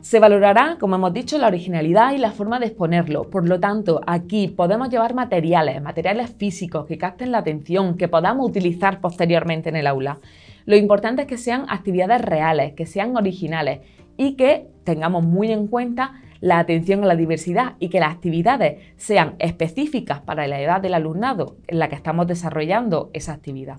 Se 0.00 0.20
valorará, 0.20 0.76
como 0.78 0.94
hemos 0.94 1.12
dicho, 1.12 1.38
la 1.38 1.48
originalidad 1.48 2.12
y 2.12 2.18
la 2.18 2.30
forma 2.30 2.60
de 2.60 2.66
exponerlo. 2.66 3.24
Por 3.24 3.48
lo 3.48 3.58
tanto, 3.58 4.00
aquí 4.06 4.46
podemos 4.46 4.90
llevar 4.90 5.12
materiales, 5.12 5.82
materiales 5.82 6.30
físicos 6.30 6.86
que 6.86 6.98
capten 6.98 7.32
la 7.32 7.38
atención, 7.38 7.96
que 7.96 8.06
podamos 8.06 8.48
utilizar 8.48 9.00
posteriormente 9.00 9.70
en 9.70 9.76
el 9.76 9.88
aula. 9.88 10.18
Lo 10.66 10.76
importante 10.76 11.22
es 11.22 11.28
que 11.28 11.36
sean 11.36 11.64
actividades 11.68 12.22
reales, 12.22 12.74
que 12.74 12.86
sean 12.86 13.16
originales 13.16 13.80
y 14.16 14.34
que 14.34 14.68
tengamos 14.84 15.24
muy 15.24 15.50
en 15.50 15.66
cuenta 15.66 16.20
la 16.40 16.58
atención 16.58 17.02
a 17.02 17.06
la 17.06 17.16
diversidad 17.16 17.74
y 17.78 17.88
que 17.88 18.00
las 18.00 18.14
actividades 18.14 18.82
sean 18.96 19.34
específicas 19.38 20.20
para 20.20 20.46
la 20.46 20.60
edad 20.60 20.80
del 20.80 20.94
alumnado 20.94 21.56
en 21.66 21.78
la 21.78 21.88
que 21.88 21.96
estamos 21.96 22.26
desarrollando 22.26 23.10
esa 23.12 23.32
actividad. 23.32 23.78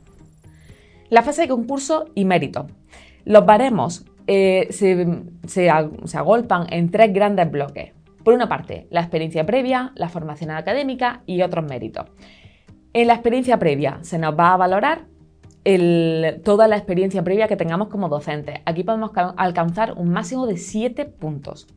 La 1.09 1.23
fase 1.23 1.43
de 1.43 1.47
concurso 1.47 2.05
y 2.15 2.25
mérito. 2.25 2.67
Los 3.25 3.45
baremos 3.45 4.05
eh, 4.27 4.67
se, 4.69 5.69
agolpan 5.69 6.67
en 6.69 6.91
tres 6.91 7.11
grandes 7.13 7.49
bloques. 7.49 7.93
Por 8.23 8.35
una 8.35 8.47
parte, 8.47 8.87
la 8.91 9.01
experiencia 9.01 9.45
previa, 9.45 9.91
la 9.95 10.09
formación 10.09 10.51
académica 10.51 11.23
y 11.25 11.41
otros 11.41 11.65
méritos. 11.65 12.05
En 12.93 13.07
la 13.07 13.13
experiencia 13.13 13.57
previa 13.57 13.99
se 14.01 14.19
nos 14.19 14.37
va 14.37 14.53
a 14.53 14.57
valorar 14.57 15.05
toda 16.43 16.67
la 16.67 16.77
experiencia 16.77 17.23
previa 17.23 17.47
que 17.47 17.55
tengamos 17.55 17.89
como 17.89 18.09
docentes. 18.09 18.59
Aquí 18.65 18.83
podemos 18.83 19.11
alcanzar 19.37 19.93
un 19.93 20.09
máximo 20.09 20.47
de 20.47 20.57
7 20.57 21.05
puntos. 21.05 21.67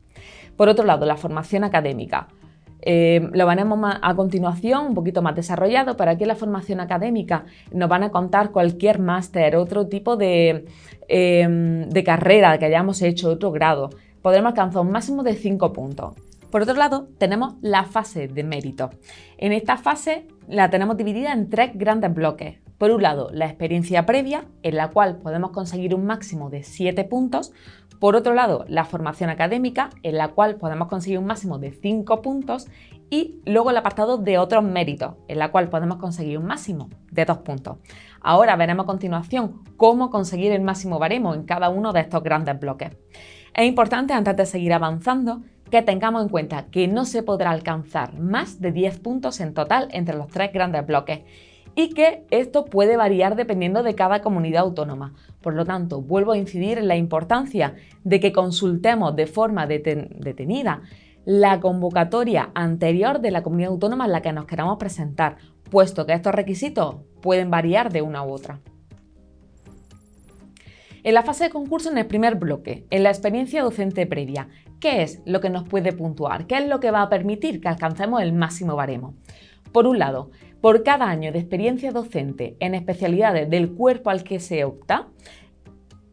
Por 0.56 0.68
otro 0.68 0.84
lado, 0.84 1.06
la 1.06 1.16
formación 1.16 1.64
académica. 1.64 2.28
Eh, 2.84 3.28
lo 3.32 3.46
veremos 3.46 3.78
a 4.02 4.14
continuación, 4.16 4.86
un 4.86 4.94
poquito 4.94 5.22
más 5.22 5.36
desarrollado, 5.36 5.96
pero 5.96 6.10
aquí 6.10 6.24
en 6.24 6.28
la 6.28 6.34
formación 6.34 6.80
académica 6.80 7.44
nos 7.72 7.88
van 7.88 8.02
a 8.02 8.10
contar 8.10 8.50
cualquier 8.50 8.98
máster, 8.98 9.54
otro 9.54 9.86
tipo 9.86 10.16
de, 10.16 10.66
em, 11.08 11.88
de 11.88 12.04
carrera 12.04 12.58
que 12.58 12.64
hayamos 12.64 13.00
hecho, 13.02 13.30
otro 13.30 13.52
grado. 13.52 13.90
Podremos 14.20 14.50
alcanzar 14.50 14.82
un 14.82 14.90
máximo 14.90 15.22
de 15.22 15.34
5 15.34 15.72
puntos. 15.72 16.14
Por 16.50 16.62
otro 16.62 16.74
lado, 16.74 17.08
tenemos 17.18 17.54
la 17.62 17.84
fase 17.84 18.28
de 18.28 18.44
mérito. 18.44 18.90
En 19.38 19.52
esta 19.52 19.78
fase 19.78 20.26
la 20.48 20.68
tenemos 20.68 20.98
dividida 20.98 21.32
en 21.32 21.48
tres 21.48 21.70
grandes 21.74 22.12
bloques. 22.12 22.58
Por 22.76 22.90
un 22.90 23.00
lado, 23.00 23.30
la 23.32 23.46
experiencia 23.46 24.04
previa, 24.04 24.44
en 24.62 24.76
la 24.76 24.90
cual 24.90 25.16
podemos 25.16 25.52
conseguir 25.52 25.94
un 25.94 26.04
máximo 26.04 26.50
de 26.50 26.62
7 26.62 27.04
puntos. 27.04 27.52
Por 28.02 28.16
otro 28.16 28.34
lado, 28.34 28.64
la 28.66 28.84
formación 28.84 29.30
académica, 29.30 29.90
en 30.02 30.18
la 30.18 30.32
cual 30.32 30.56
podemos 30.56 30.88
conseguir 30.88 31.20
un 31.20 31.26
máximo 31.26 31.60
de 31.60 31.70
5 31.70 32.20
puntos. 32.20 32.66
Y 33.10 33.40
luego 33.46 33.70
el 33.70 33.76
apartado 33.76 34.18
de 34.18 34.38
otros 34.38 34.64
méritos, 34.64 35.14
en 35.28 35.38
la 35.38 35.52
cual 35.52 35.68
podemos 35.68 35.98
conseguir 35.98 36.36
un 36.36 36.46
máximo 36.46 36.90
de 37.12 37.24
2 37.24 37.38
puntos. 37.38 37.76
Ahora 38.20 38.56
veremos 38.56 38.82
a 38.82 38.86
continuación 38.88 39.62
cómo 39.76 40.10
conseguir 40.10 40.50
el 40.50 40.62
máximo 40.62 40.98
baremo 40.98 41.32
en 41.32 41.44
cada 41.44 41.68
uno 41.68 41.92
de 41.92 42.00
estos 42.00 42.24
grandes 42.24 42.58
bloques. 42.58 42.90
Es 43.54 43.68
importante, 43.68 44.14
antes 44.14 44.36
de 44.36 44.46
seguir 44.46 44.72
avanzando, 44.72 45.42
que 45.70 45.82
tengamos 45.82 46.24
en 46.24 46.28
cuenta 46.28 46.66
que 46.72 46.88
no 46.88 47.04
se 47.04 47.22
podrá 47.22 47.50
alcanzar 47.50 48.18
más 48.18 48.60
de 48.60 48.72
10 48.72 48.98
puntos 48.98 49.38
en 49.38 49.54
total 49.54 49.86
entre 49.92 50.16
los 50.16 50.26
tres 50.26 50.52
grandes 50.52 50.84
bloques 50.84 51.20
y 51.74 51.90
que 51.90 52.26
esto 52.30 52.64
puede 52.64 52.96
variar 52.96 53.36
dependiendo 53.36 53.82
de 53.82 53.94
cada 53.94 54.20
comunidad 54.20 54.62
autónoma. 54.62 55.14
Por 55.40 55.54
lo 55.54 55.64
tanto, 55.64 56.02
vuelvo 56.02 56.32
a 56.32 56.38
incidir 56.38 56.78
en 56.78 56.88
la 56.88 56.96
importancia 56.96 57.74
de 58.04 58.20
que 58.20 58.32
consultemos 58.32 59.16
de 59.16 59.26
forma 59.26 59.66
detenida 59.66 60.82
la 61.24 61.60
convocatoria 61.60 62.50
anterior 62.54 63.20
de 63.20 63.30
la 63.30 63.42
comunidad 63.42 63.70
autónoma 63.70 64.06
en 64.06 64.12
la 64.12 64.22
que 64.22 64.32
nos 64.32 64.46
queramos 64.46 64.78
presentar, 64.78 65.36
puesto 65.70 66.04
que 66.04 66.12
estos 66.12 66.34
requisitos 66.34 66.96
pueden 67.20 67.50
variar 67.50 67.92
de 67.92 68.02
una 68.02 68.24
u 68.24 68.32
otra. 68.32 68.60
En 71.04 71.14
la 71.14 71.22
fase 71.22 71.44
de 71.44 71.50
concurso, 71.50 71.90
en 71.90 71.98
el 71.98 72.06
primer 72.06 72.36
bloque, 72.36 72.86
en 72.90 73.02
la 73.02 73.10
experiencia 73.10 73.62
docente 73.62 74.06
previa, 74.06 74.48
¿qué 74.78 75.02
es 75.02 75.20
lo 75.26 75.40
que 75.40 75.50
nos 75.50 75.64
puede 75.64 75.92
puntuar? 75.92 76.46
¿Qué 76.46 76.58
es 76.58 76.68
lo 76.68 76.78
que 76.78 76.92
va 76.92 77.02
a 77.02 77.08
permitir 77.08 77.60
que 77.60 77.68
alcancemos 77.68 78.22
el 78.22 78.32
máximo 78.32 78.76
baremo? 78.76 79.14
Por 79.72 79.86
un 79.86 79.98
lado, 79.98 80.30
por 80.62 80.84
cada 80.84 81.10
año 81.10 81.32
de 81.32 81.40
experiencia 81.40 81.90
docente 81.90 82.56
en 82.60 82.74
especialidades 82.76 83.50
del 83.50 83.72
cuerpo 83.72 84.10
al 84.10 84.22
que 84.22 84.38
se 84.38 84.64
opta, 84.64 85.08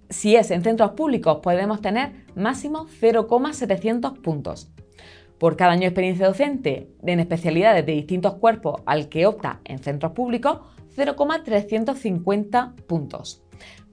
si 0.09 0.35
es 0.35 0.49
en 0.49 0.63
centros 0.63 0.91
públicos 0.91 1.37
podemos 1.43 1.81
tener 1.81 2.25
máximo 2.35 2.87
0,700 2.99 4.17
puntos. 4.17 4.71
Por 5.37 5.55
cada 5.55 5.73
año 5.73 5.81
de 5.81 5.87
experiencia 5.87 6.25
docente 6.25 6.89
en 7.05 7.19
especialidades 7.19 7.85
de 7.85 7.91
distintos 7.93 8.33
cuerpos 8.33 8.81
al 8.87 9.07
que 9.07 9.27
opta 9.27 9.61
en 9.65 9.77
centros 9.77 10.13
públicos, 10.13 10.61
0,350 10.95 12.73
puntos. 12.87 13.43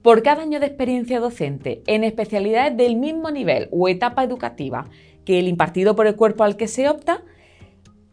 Por 0.01 0.23
cada 0.23 0.41
año 0.41 0.59
de 0.59 0.65
experiencia 0.65 1.19
docente 1.19 1.83
en 1.85 2.03
especialidades 2.03 2.75
del 2.75 2.95
mismo 2.95 3.29
nivel 3.29 3.69
o 3.71 3.87
etapa 3.89 4.23
educativa 4.23 4.89
que 5.23 5.37
el 5.37 5.47
impartido 5.47 5.95
por 5.95 6.07
el 6.07 6.15
cuerpo 6.15 6.43
al 6.43 6.57
que 6.57 6.67
se 6.67 6.89
opta, 6.89 7.21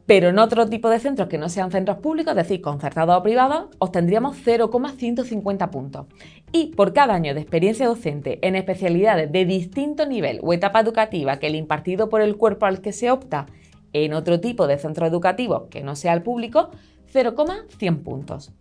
pero 0.06 0.28
en 0.28 0.38
otro 0.38 0.68
tipo 0.68 0.90
de 0.90 0.98
centros 0.98 1.28
que 1.28 1.38
no 1.38 1.48
sean 1.48 1.70
centros 1.70 1.98
públicos, 1.98 2.32
es 2.32 2.36
decir, 2.36 2.60
concertados 2.60 3.16
o 3.16 3.22
privados, 3.22 3.66
obtendríamos 3.78 4.36
0,150 4.36 5.70
puntos. 5.70 6.06
Y 6.52 6.74
por 6.74 6.92
cada 6.92 7.14
año 7.14 7.34
de 7.34 7.40
experiencia 7.40 7.86
docente 7.86 8.38
en 8.42 8.54
especialidades 8.54 9.32
de 9.32 9.44
distinto 9.46 10.06
nivel 10.06 10.40
o 10.42 10.52
etapa 10.52 10.80
educativa 10.80 11.38
que 11.38 11.46
el 11.46 11.54
impartido 11.54 12.08
por 12.08 12.20
el 12.20 12.36
cuerpo 12.36 12.66
al 12.66 12.80
que 12.80 12.92
se 12.92 13.10
opta 13.10 13.46
en 13.92 14.12
otro 14.12 14.40
tipo 14.40 14.66
de 14.66 14.78
centro 14.78 15.06
educativo 15.06 15.68
que 15.70 15.82
no 15.82 15.96
sea 15.96 16.12
el 16.12 16.22
público, 16.22 16.70
0,100 17.06 18.02
puntos. 18.02 18.52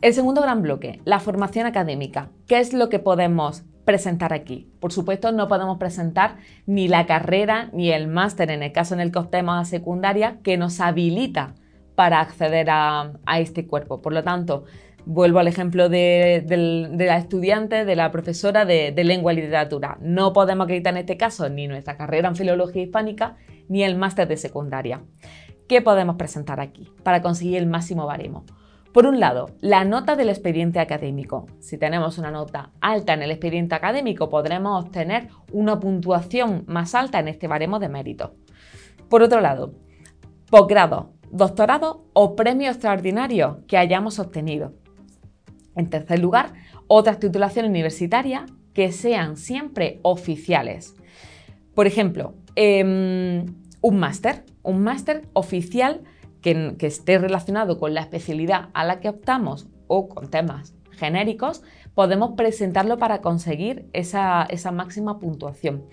El 0.00 0.14
segundo 0.14 0.40
gran 0.40 0.62
bloque, 0.62 1.00
la 1.04 1.20
formación 1.20 1.66
académica. 1.66 2.30
¿Qué 2.46 2.58
es 2.58 2.72
lo 2.72 2.88
que 2.88 3.00
podemos 3.00 3.64
presentar 3.90 4.32
aquí. 4.32 4.70
Por 4.78 4.92
supuesto, 4.92 5.32
no 5.32 5.48
podemos 5.48 5.76
presentar 5.76 6.36
ni 6.64 6.86
la 6.86 7.06
carrera 7.06 7.70
ni 7.72 7.90
el 7.90 8.06
máster 8.06 8.52
en 8.52 8.62
el 8.62 8.70
caso 8.70 8.94
en 8.94 9.00
el 9.00 9.10
que 9.10 9.18
optemos 9.18 9.60
a 9.60 9.64
secundaria 9.64 10.38
que 10.44 10.56
nos 10.56 10.80
habilita 10.80 11.56
para 11.96 12.20
acceder 12.20 12.68
a, 12.70 13.14
este 13.40 13.66
cuerpo. 13.66 14.00
Por 14.00 14.12
lo 14.12 14.22
tanto, 14.22 14.62
vuelvo 15.06 15.40
al 15.40 15.48
ejemplo 15.48 15.88
de, 15.88 16.44
la 16.96 17.16
estudiante, 17.16 17.84
de 17.84 17.96
la 17.96 18.12
profesora 18.12 18.64
de, 18.64 18.92
de, 18.92 19.02
lengua 19.02 19.32
y 19.32 19.36
literatura. 19.36 19.98
No 20.00 20.32
podemos 20.32 20.66
acreditar 20.66 20.94
en 20.94 20.98
este 20.98 21.16
caso 21.16 21.48
ni 21.48 21.66
nuestra 21.66 21.96
carrera 21.96 22.28
en 22.28 22.36
filología 22.36 22.84
hispánica 22.84 23.38
ni 23.68 23.82
el 23.82 23.96
máster 23.96 24.28
de 24.28 24.36
secundaria. 24.36 25.02
¿Qué 25.68 25.82
podemos 25.82 26.14
presentar 26.14 26.60
aquí 26.60 26.92
para 27.02 27.22
conseguir 27.22 27.56
el 27.56 27.66
máximo 27.66 28.06
baremo? 28.06 28.44
Por 28.92 29.06
un 29.06 29.20
lado, 29.20 29.50
la 29.60 29.84
nota 29.84 30.16
del 30.16 30.30
expediente 30.30 30.80
académico. 30.80 31.46
Si 31.60 31.78
tenemos 31.78 32.18
una 32.18 32.32
nota 32.32 32.72
alta 32.80 33.14
en 33.14 33.22
el 33.22 33.30
expediente 33.30 33.76
académico, 33.76 34.28
podremos 34.28 34.84
obtener 34.84 35.28
una 35.52 35.78
puntuación 35.78 36.64
más 36.66 36.96
alta 36.96 37.20
en 37.20 37.28
este 37.28 37.46
baremo 37.46 37.78
de 37.78 37.88
mérito. 37.88 38.34
Por 39.08 39.22
otro 39.22 39.40
lado, 39.40 39.74
posgrado, 40.50 41.12
doctorado 41.30 42.04
o 42.14 42.34
premio 42.34 42.68
extraordinario 42.68 43.60
que 43.68 43.78
hayamos 43.78 44.18
obtenido. 44.18 44.72
En 45.76 45.88
tercer 45.88 46.18
lugar, 46.18 46.52
otras 46.88 47.20
titulaciones 47.20 47.70
universitarias 47.70 48.50
que 48.74 48.90
sean 48.90 49.36
siempre 49.36 50.00
oficiales. 50.02 50.96
Por 51.76 51.86
ejemplo, 51.86 52.34
em, 52.56 53.46
un 53.80 53.98
máster, 53.98 54.44
un 54.64 54.82
máster 54.82 55.28
oficial 55.32 56.02
que, 56.40 56.76
esté 56.80 57.18
relacionado 57.18 57.78
con 57.78 57.94
la 57.94 58.00
especialidad 58.00 58.68
a 58.74 58.84
la 58.84 59.00
que 59.00 59.08
optamos 59.08 59.68
o 59.86 60.08
con 60.08 60.30
temas 60.30 60.74
genéricos, 60.92 61.62
podemos 61.94 62.32
presentarlo 62.36 62.98
para 62.98 63.20
conseguir 63.20 63.88
esa, 63.92 64.46
esa 64.50 64.70
máxima 64.70 65.18
puntuación. 65.18 65.84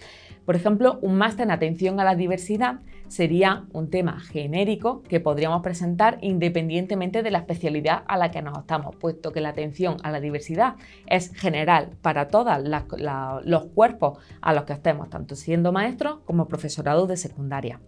Por 0.45 0.55
ejemplo, 0.55 0.99
un 1.01 1.17
máster 1.17 1.43
en 1.43 1.51
atención 1.51 1.99
a 1.99 2.05
la 2.05 2.15
diversidad 2.15 2.79
sería 3.07 3.65
un 3.73 3.89
tema 3.89 4.19
genérico 4.19 5.03
que 5.03 5.19
podríamos 5.19 5.61
presentar 5.61 6.19
independientemente 6.21 7.23
de 7.23 7.31
la 7.31 7.39
especialidad 7.39 8.03
a 8.07 8.17
la 8.17 8.31
que 8.31 8.41
nos 8.41 8.57
optamos, 8.57 8.95
puesto 8.95 9.31
que 9.31 9.41
la 9.41 9.49
atención 9.49 9.97
a 10.03 10.11
la 10.11 10.19
diversidad 10.19 10.75
es 11.07 11.33
general 11.33 11.97
para 12.01 12.27
todos 12.29 12.57
los 13.43 13.65
cuerpos 13.73 14.19
a 14.41 14.53
los 14.53 14.63
que 14.63 14.73
estemos, 14.73 15.09
tanto 15.09 15.35
siendo 15.35 15.71
maestros 15.71 16.19
como 16.25 16.47
profesorado 16.47 17.07
de 17.07 17.17
secundaria. 17.17 17.81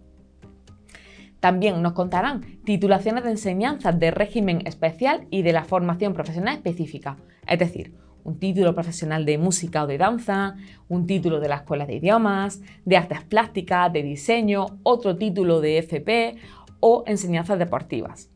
También 1.40 1.80
nos 1.82 1.94
contarán 1.94 2.42
titulaciones 2.64 3.24
de 3.24 3.30
enseñanza 3.30 3.92
de 3.92 4.10
régimen 4.10 4.62
especial 4.66 5.26
y 5.30 5.42
de 5.42 5.52
la 5.52 5.64
formación 5.64 6.12
profesional 6.12 6.54
específica, 6.54 7.16
es 7.46 7.58
decir, 7.58 7.94
un 8.22 8.38
título 8.38 8.74
profesional 8.74 9.24
de 9.24 9.38
música 9.38 9.82
o 9.82 9.86
de 9.86 9.96
danza, 9.96 10.56
un 10.88 11.06
título 11.06 11.40
de 11.40 11.48
la 11.48 11.56
escuela 11.56 11.86
de 11.86 11.96
idiomas, 11.96 12.60
de 12.84 12.98
artes 12.98 13.24
plásticas, 13.24 13.92
de 13.92 14.02
diseño, 14.02 14.66
otro 14.82 15.16
título 15.16 15.60
de 15.62 15.78
FP 15.78 16.36
o 16.80 17.04
enseñanzas 17.06 17.58
deportivas. 17.58 18.30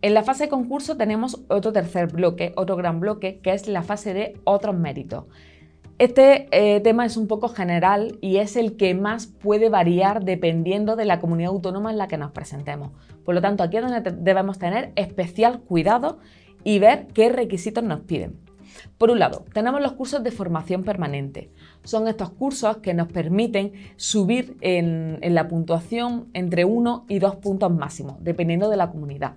En 0.00 0.14
la 0.14 0.24
fase 0.24 0.44
de 0.44 0.50
concurso 0.50 0.96
tenemos 0.96 1.44
otro 1.48 1.72
tercer 1.72 2.08
bloque, 2.08 2.52
otro 2.56 2.74
gran 2.74 2.98
bloque, 2.98 3.38
que 3.38 3.52
es 3.52 3.68
la 3.68 3.84
fase 3.84 4.12
de 4.14 4.40
otros 4.42 4.76
méritos. 4.76 5.26
Este 6.02 6.48
eh, 6.50 6.80
tema 6.80 7.06
es 7.06 7.16
un 7.16 7.28
poco 7.28 7.46
general 7.46 8.18
y 8.20 8.38
es 8.38 8.56
el 8.56 8.76
que 8.76 8.92
más 8.92 9.28
puede 9.28 9.68
variar 9.68 10.24
dependiendo 10.24 10.96
de 10.96 11.04
la 11.04 11.20
comunidad 11.20 11.52
autónoma 11.52 11.92
en 11.92 11.96
la 11.96 12.08
que 12.08 12.18
nos 12.18 12.32
presentemos. 12.32 12.90
Por 13.24 13.36
lo 13.36 13.40
tanto, 13.40 13.62
aquí 13.62 13.76
es 13.76 13.84
donde 13.84 14.10
debemos 14.10 14.58
tener 14.58 14.90
especial 14.96 15.60
cuidado 15.60 16.18
y 16.64 16.80
ver 16.80 17.06
qué 17.14 17.28
requisitos 17.28 17.84
nos 17.84 18.00
piden. 18.00 18.40
Por 18.98 19.12
un 19.12 19.20
lado, 19.20 19.44
tenemos 19.52 19.80
los 19.80 19.92
cursos 19.92 20.24
de 20.24 20.32
formación 20.32 20.82
permanente. 20.82 21.52
Son 21.84 22.08
estos 22.08 22.30
cursos 22.30 22.78
que 22.78 22.94
nos 22.94 23.06
permiten 23.06 23.72
subir 23.94 24.56
en, 24.60 25.20
la 25.22 25.46
puntuación 25.46 26.30
entre 26.32 26.64
1 26.64 27.06
y 27.10 27.20
2 27.20 27.36
puntos 27.36 27.70
máximos, 27.70 28.16
dependiendo 28.18 28.68
de 28.68 28.76
la 28.76 28.90
comunidad. 28.90 29.34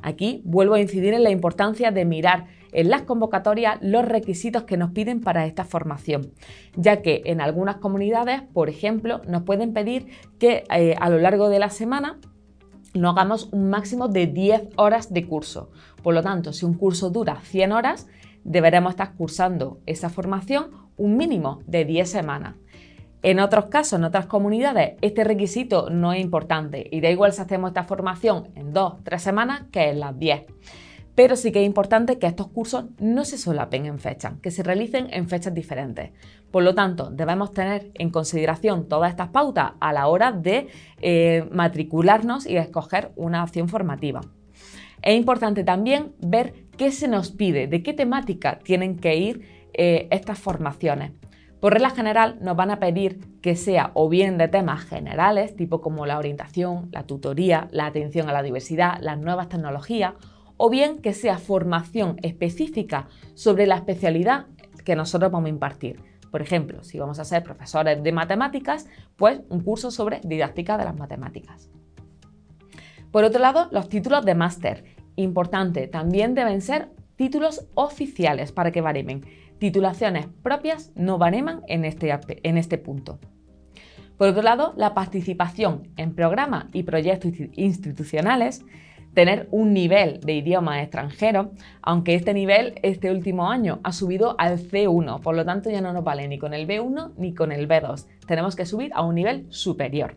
Aquí 0.00 0.40
vuelvo 0.46 0.74
a 0.76 0.80
incidir 0.80 1.12
en 1.12 1.24
la 1.24 1.30
importancia 1.30 1.90
de 1.90 2.06
mirar 2.06 2.46
en 2.76 2.90
las 2.90 3.02
convocatorias 3.02 3.78
los 3.80 4.04
requisitos 4.04 4.64
que 4.64 4.76
nos 4.76 4.90
piden 4.90 5.22
para 5.22 5.46
esta 5.46 5.64
formación, 5.64 6.32
ya 6.76 7.00
que 7.00 7.22
en 7.24 7.40
algunas 7.40 7.76
comunidades, 7.76 8.42
por 8.52 8.68
ejemplo, 8.68 9.22
nos 9.26 9.44
pueden 9.44 9.72
pedir 9.72 10.08
que 10.38 10.64
eh, 10.70 10.94
a 11.00 11.08
lo 11.08 11.18
largo 11.18 11.48
de 11.48 11.58
la 11.58 11.70
semana 11.70 12.18
no 12.92 13.08
hagamos 13.08 13.48
un 13.50 13.70
máximo 13.70 14.08
de 14.08 14.26
10 14.26 14.68
horas 14.76 15.10
de 15.10 15.26
curso. 15.26 15.70
Por 16.02 16.12
lo 16.12 16.22
tanto, 16.22 16.52
si 16.52 16.66
un 16.66 16.74
curso 16.74 17.08
dura 17.08 17.40
100 17.40 17.72
horas, 17.72 18.08
deberemos 18.44 18.90
estar 18.90 19.14
cursando 19.14 19.80
esa 19.86 20.10
formación 20.10 20.66
un 20.98 21.16
mínimo 21.16 21.60
de 21.66 21.86
10 21.86 22.10
semanas. 22.10 22.56
En 23.22 23.40
otros 23.40 23.66
casos, 23.66 23.98
en 23.98 24.04
otras 24.04 24.26
comunidades, 24.26 24.96
este 25.00 25.24
requisito 25.24 25.88
no 25.88 26.12
es 26.12 26.20
importante 26.20 26.86
y 26.92 27.00
da 27.00 27.08
igual 27.08 27.32
si 27.32 27.40
hacemos 27.40 27.70
esta 27.70 27.84
formación 27.84 28.48
en 28.54 28.74
2-3 28.74 29.18
semanas 29.18 29.62
que 29.72 29.88
en 29.88 30.00
las 30.00 30.18
10 30.18 30.44
pero 31.16 31.34
sí 31.34 31.50
que 31.50 31.60
es 31.60 31.66
importante 31.66 32.18
que 32.18 32.26
estos 32.26 32.48
cursos 32.48 32.84
no 33.00 33.24
se 33.24 33.38
solapen 33.38 33.86
en 33.86 33.98
fechas, 33.98 34.34
que 34.42 34.50
se 34.50 34.62
realicen 34.62 35.08
en 35.10 35.28
fechas 35.28 35.54
diferentes. 35.54 36.10
Por 36.52 36.62
lo 36.62 36.74
tanto, 36.74 37.10
debemos 37.10 37.54
tener 37.54 37.90
en 37.94 38.10
consideración 38.10 38.86
todas 38.86 39.10
estas 39.10 39.30
pautas 39.30 39.72
a 39.80 39.94
la 39.94 40.08
hora 40.08 40.30
de 40.30 40.68
eh, 41.00 41.48
matricularnos 41.50 42.46
y 42.46 42.58
escoger 42.58 43.12
una 43.16 43.42
opción 43.42 43.68
formativa. 43.68 44.20
Es 45.00 45.16
importante 45.16 45.64
también 45.64 46.12
ver 46.20 46.52
qué 46.76 46.92
se 46.92 47.08
nos 47.08 47.30
pide, 47.30 47.66
de 47.66 47.82
qué 47.82 47.94
temática 47.94 48.58
tienen 48.58 48.98
que 48.98 49.16
ir 49.16 49.68
eh, 49.72 50.08
estas 50.10 50.38
formaciones. 50.38 51.12
Por 51.60 51.72
regla 51.72 51.90
general 51.90 52.36
nos 52.42 52.56
van 52.56 52.70
a 52.70 52.78
pedir 52.78 53.40
que 53.40 53.56
sea 53.56 53.90
o 53.94 54.10
bien 54.10 54.36
de 54.36 54.48
temas 54.48 54.84
generales, 54.84 55.56
tipo 55.56 55.80
como 55.80 56.04
la 56.04 56.18
orientación, 56.18 56.90
la 56.92 57.04
tutoría, 57.04 57.68
la 57.70 57.86
atención 57.86 58.28
a 58.28 58.32
la 58.32 58.42
diversidad, 58.42 58.98
las 59.00 59.18
nuevas 59.18 59.48
tecnologías, 59.48 60.12
o 60.56 60.70
bien 60.70 61.00
que 61.00 61.12
sea 61.12 61.38
formación 61.38 62.16
específica 62.22 63.08
sobre 63.34 63.66
la 63.66 63.76
especialidad 63.76 64.46
que 64.84 64.96
nosotros 64.96 65.30
vamos 65.30 65.46
a 65.46 65.50
impartir. 65.50 66.00
Por 66.30 66.42
ejemplo, 66.42 66.82
si 66.82 66.98
vamos 66.98 67.18
a 67.18 67.24
ser 67.24 67.42
profesores 67.42 68.02
de 68.02 68.12
matemáticas, 68.12 68.88
pues 69.16 69.40
un 69.48 69.60
curso 69.60 69.90
sobre 69.90 70.20
didáctica 70.22 70.76
de 70.76 70.84
las 70.84 70.96
matemáticas. 70.96 71.70
Por 73.10 73.24
otro 73.24 73.40
lado, 73.40 73.68
los 73.70 73.88
títulos 73.88 74.24
de 74.24 74.34
máster. 74.34 74.84
Importante, 75.16 75.88
también 75.88 76.34
deben 76.34 76.60
ser 76.60 76.90
títulos 77.16 77.66
oficiales 77.74 78.52
para 78.52 78.70
que 78.70 78.82
baremen. 78.82 79.24
Titulaciones 79.58 80.26
propias 80.42 80.92
no 80.94 81.16
bareman 81.16 81.62
en 81.68 81.86
este, 81.86 82.14
en 82.42 82.58
este 82.58 82.76
punto. 82.76 83.18
Por 84.18 84.28
otro 84.28 84.42
lado, 84.42 84.74
la 84.76 84.94
participación 84.94 85.88
en 85.96 86.14
programas 86.14 86.66
y 86.72 86.82
proyectos 86.82 87.32
institucionales 87.52 88.64
tener 89.16 89.48
un 89.50 89.72
nivel 89.72 90.20
de 90.20 90.34
idioma 90.34 90.82
extranjero, 90.82 91.52
aunque 91.80 92.14
este 92.14 92.34
nivel 92.34 92.74
este 92.82 93.10
último 93.10 93.50
año 93.50 93.80
ha 93.82 93.92
subido 93.92 94.34
al 94.36 94.58
C1, 94.58 95.22
por 95.22 95.34
lo 95.34 95.46
tanto 95.46 95.70
ya 95.70 95.80
no 95.80 95.94
nos 95.94 96.04
vale 96.04 96.28
ni 96.28 96.38
con 96.38 96.52
el 96.52 96.68
B1 96.68 97.14
ni 97.16 97.32
con 97.32 97.50
el 97.50 97.66
B2, 97.66 98.04
tenemos 98.26 98.56
que 98.56 98.66
subir 98.66 98.90
a 98.94 99.00
un 99.00 99.14
nivel 99.14 99.46
superior. 99.48 100.16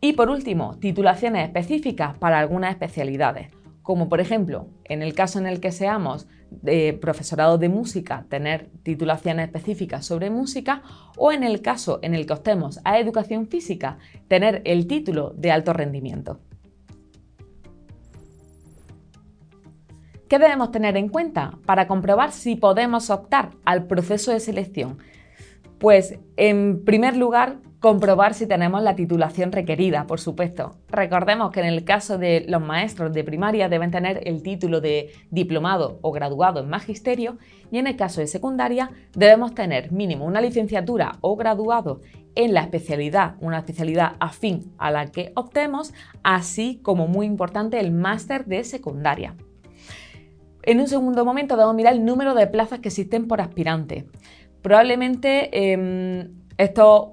Y 0.00 0.14
por 0.14 0.30
último, 0.30 0.78
titulaciones 0.80 1.44
específicas 1.44 2.16
para 2.16 2.38
algunas 2.38 2.70
especialidades, 2.70 3.50
como 3.82 4.08
por 4.08 4.20
ejemplo, 4.20 4.68
en 4.84 5.02
el 5.02 5.12
caso 5.12 5.38
en 5.38 5.46
el 5.46 5.60
que 5.60 5.70
seamos 5.70 6.26
de 6.50 6.94
profesorado 6.98 7.58
de 7.58 7.68
música, 7.68 8.24
tener 8.30 8.70
titulaciones 8.84 9.48
específicas 9.48 10.06
sobre 10.06 10.30
música, 10.30 10.80
o 11.18 11.30
en 11.30 11.44
el 11.44 11.60
caso 11.60 11.98
en 12.00 12.14
el 12.14 12.24
que 12.24 12.32
optemos 12.32 12.80
a 12.84 12.98
educación 12.98 13.48
física, 13.48 13.98
tener 14.28 14.62
el 14.64 14.86
título 14.86 15.34
de 15.36 15.50
alto 15.50 15.74
rendimiento. 15.74 16.40
¿Qué 20.28 20.38
debemos 20.38 20.70
tener 20.70 20.98
en 20.98 21.08
cuenta 21.08 21.58
para 21.64 21.88
comprobar 21.88 22.32
si 22.32 22.54
podemos 22.54 23.08
optar 23.08 23.52
al 23.64 23.86
proceso 23.86 24.30
de 24.30 24.40
selección? 24.40 24.98
Pues, 25.78 26.18
en 26.36 26.84
primer 26.84 27.16
lugar, 27.16 27.60
comprobar 27.80 28.34
si 28.34 28.46
tenemos 28.46 28.82
la 28.82 28.94
titulación 28.94 29.52
requerida, 29.52 30.06
por 30.06 30.20
supuesto. 30.20 30.76
Recordemos 30.90 31.50
que 31.50 31.60
en 31.60 31.66
el 31.66 31.82
caso 31.84 32.18
de 32.18 32.44
los 32.46 32.60
maestros 32.60 33.14
de 33.14 33.24
primaria 33.24 33.70
deben 33.70 33.90
tener 33.90 34.20
el 34.28 34.42
título 34.42 34.82
de 34.82 35.12
diplomado 35.30 35.98
o 36.02 36.12
graduado 36.12 36.60
en 36.60 36.68
magisterio 36.68 37.38
y 37.70 37.78
en 37.78 37.86
el 37.86 37.96
caso 37.96 38.20
de 38.20 38.26
secundaria 38.26 38.90
debemos 39.14 39.54
tener 39.54 39.92
mínimo 39.92 40.26
una 40.26 40.42
licenciatura 40.42 41.16
o 41.22 41.36
graduado 41.36 42.02
en 42.34 42.52
la 42.52 42.60
especialidad, 42.60 43.36
una 43.40 43.58
especialidad 43.58 44.16
afín 44.20 44.74
a 44.76 44.90
la 44.90 45.06
que 45.06 45.32
optemos, 45.36 45.94
así 46.22 46.80
como 46.82 47.06
muy 47.06 47.24
importante 47.24 47.80
el 47.80 47.92
máster 47.92 48.44
de 48.44 48.62
secundaria. 48.64 49.34
En 50.68 50.80
un 50.80 50.86
segundo 50.86 51.24
momento 51.24 51.56
debemos 51.56 51.74
mirar 51.74 51.94
el 51.94 52.04
número 52.04 52.34
de 52.34 52.46
plazas 52.46 52.80
que 52.80 52.88
existen 52.88 53.26
por 53.26 53.40
aspirante. 53.40 54.04
Probablemente 54.60 55.72
em, 55.72 56.28
esto 56.58 57.12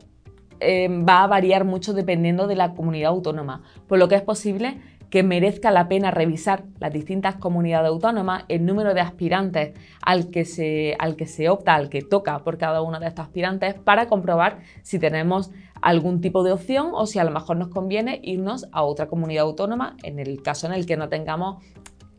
em, 0.59 1.05
va 1.07 1.23
a 1.23 1.27
variar 1.27 1.63
mucho 1.63 1.93
dependiendo 1.93 2.47
de 2.47 2.57
la 2.57 2.73
comunidad 2.73 3.11
autónoma, 3.11 3.61
por 3.87 3.97
lo 3.97 4.09
que 4.09 4.15
es 4.15 4.23
posible 4.23 4.81
que 5.09 5.23
merezca 5.23 5.71
la 5.71 5.87
pena 5.87 6.11
revisar 6.11 6.65
las 6.79 6.91
distintas 6.91 7.35
comunidades 7.35 7.87
autónomas, 7.87 8.43
el 8.49 8.65
número 8.65 8.93
de 8.93 8.99
aspirantes 8.99 9.71
al 10.01 10.29
que, 10.31 10.43
se, 10.43 10.97
al 10.99 11.15
que 11.15 11.25
se 11.25 11.47
opta, 11.47 11.75
al 11.75 11.87
que 11.87 12.01
toca 12.01 12.39
por 12.39 12.57
cada 12.57 12.81
uno 12.81 12.99
de 12.99 13.07
estos 13.07 13.23
aspirantes, 13.23 13.75
para 13.75 14.07
comprobar 14.07 14.59
si 14.81 14.99
tenemos 14.99 15.51
algún 15.81 16.19
tipo 16.19 16.43
de 16.43 16.51
opción 16.51 16.89
o 16.93 17.05
si 17.05 17.19
a 17.19 17.23
lo 17.23 17.31
mejor 17.31 17.55
nos 17.55 17.69
conviene 17.69 18.19
irnos 18.21 18.67
a 18.73 18.83
otra 18.83 19.07
comunidad 19.07 19.45
autónoma 19.45 19.95
en 20.03 20.19
el 20.19 20.41
caso 20.41 20.67
en 20.67 20.73
el 20.73 20.85
que 20.85 20.97
no 20.97 21.07
tengamos 21.07 21.63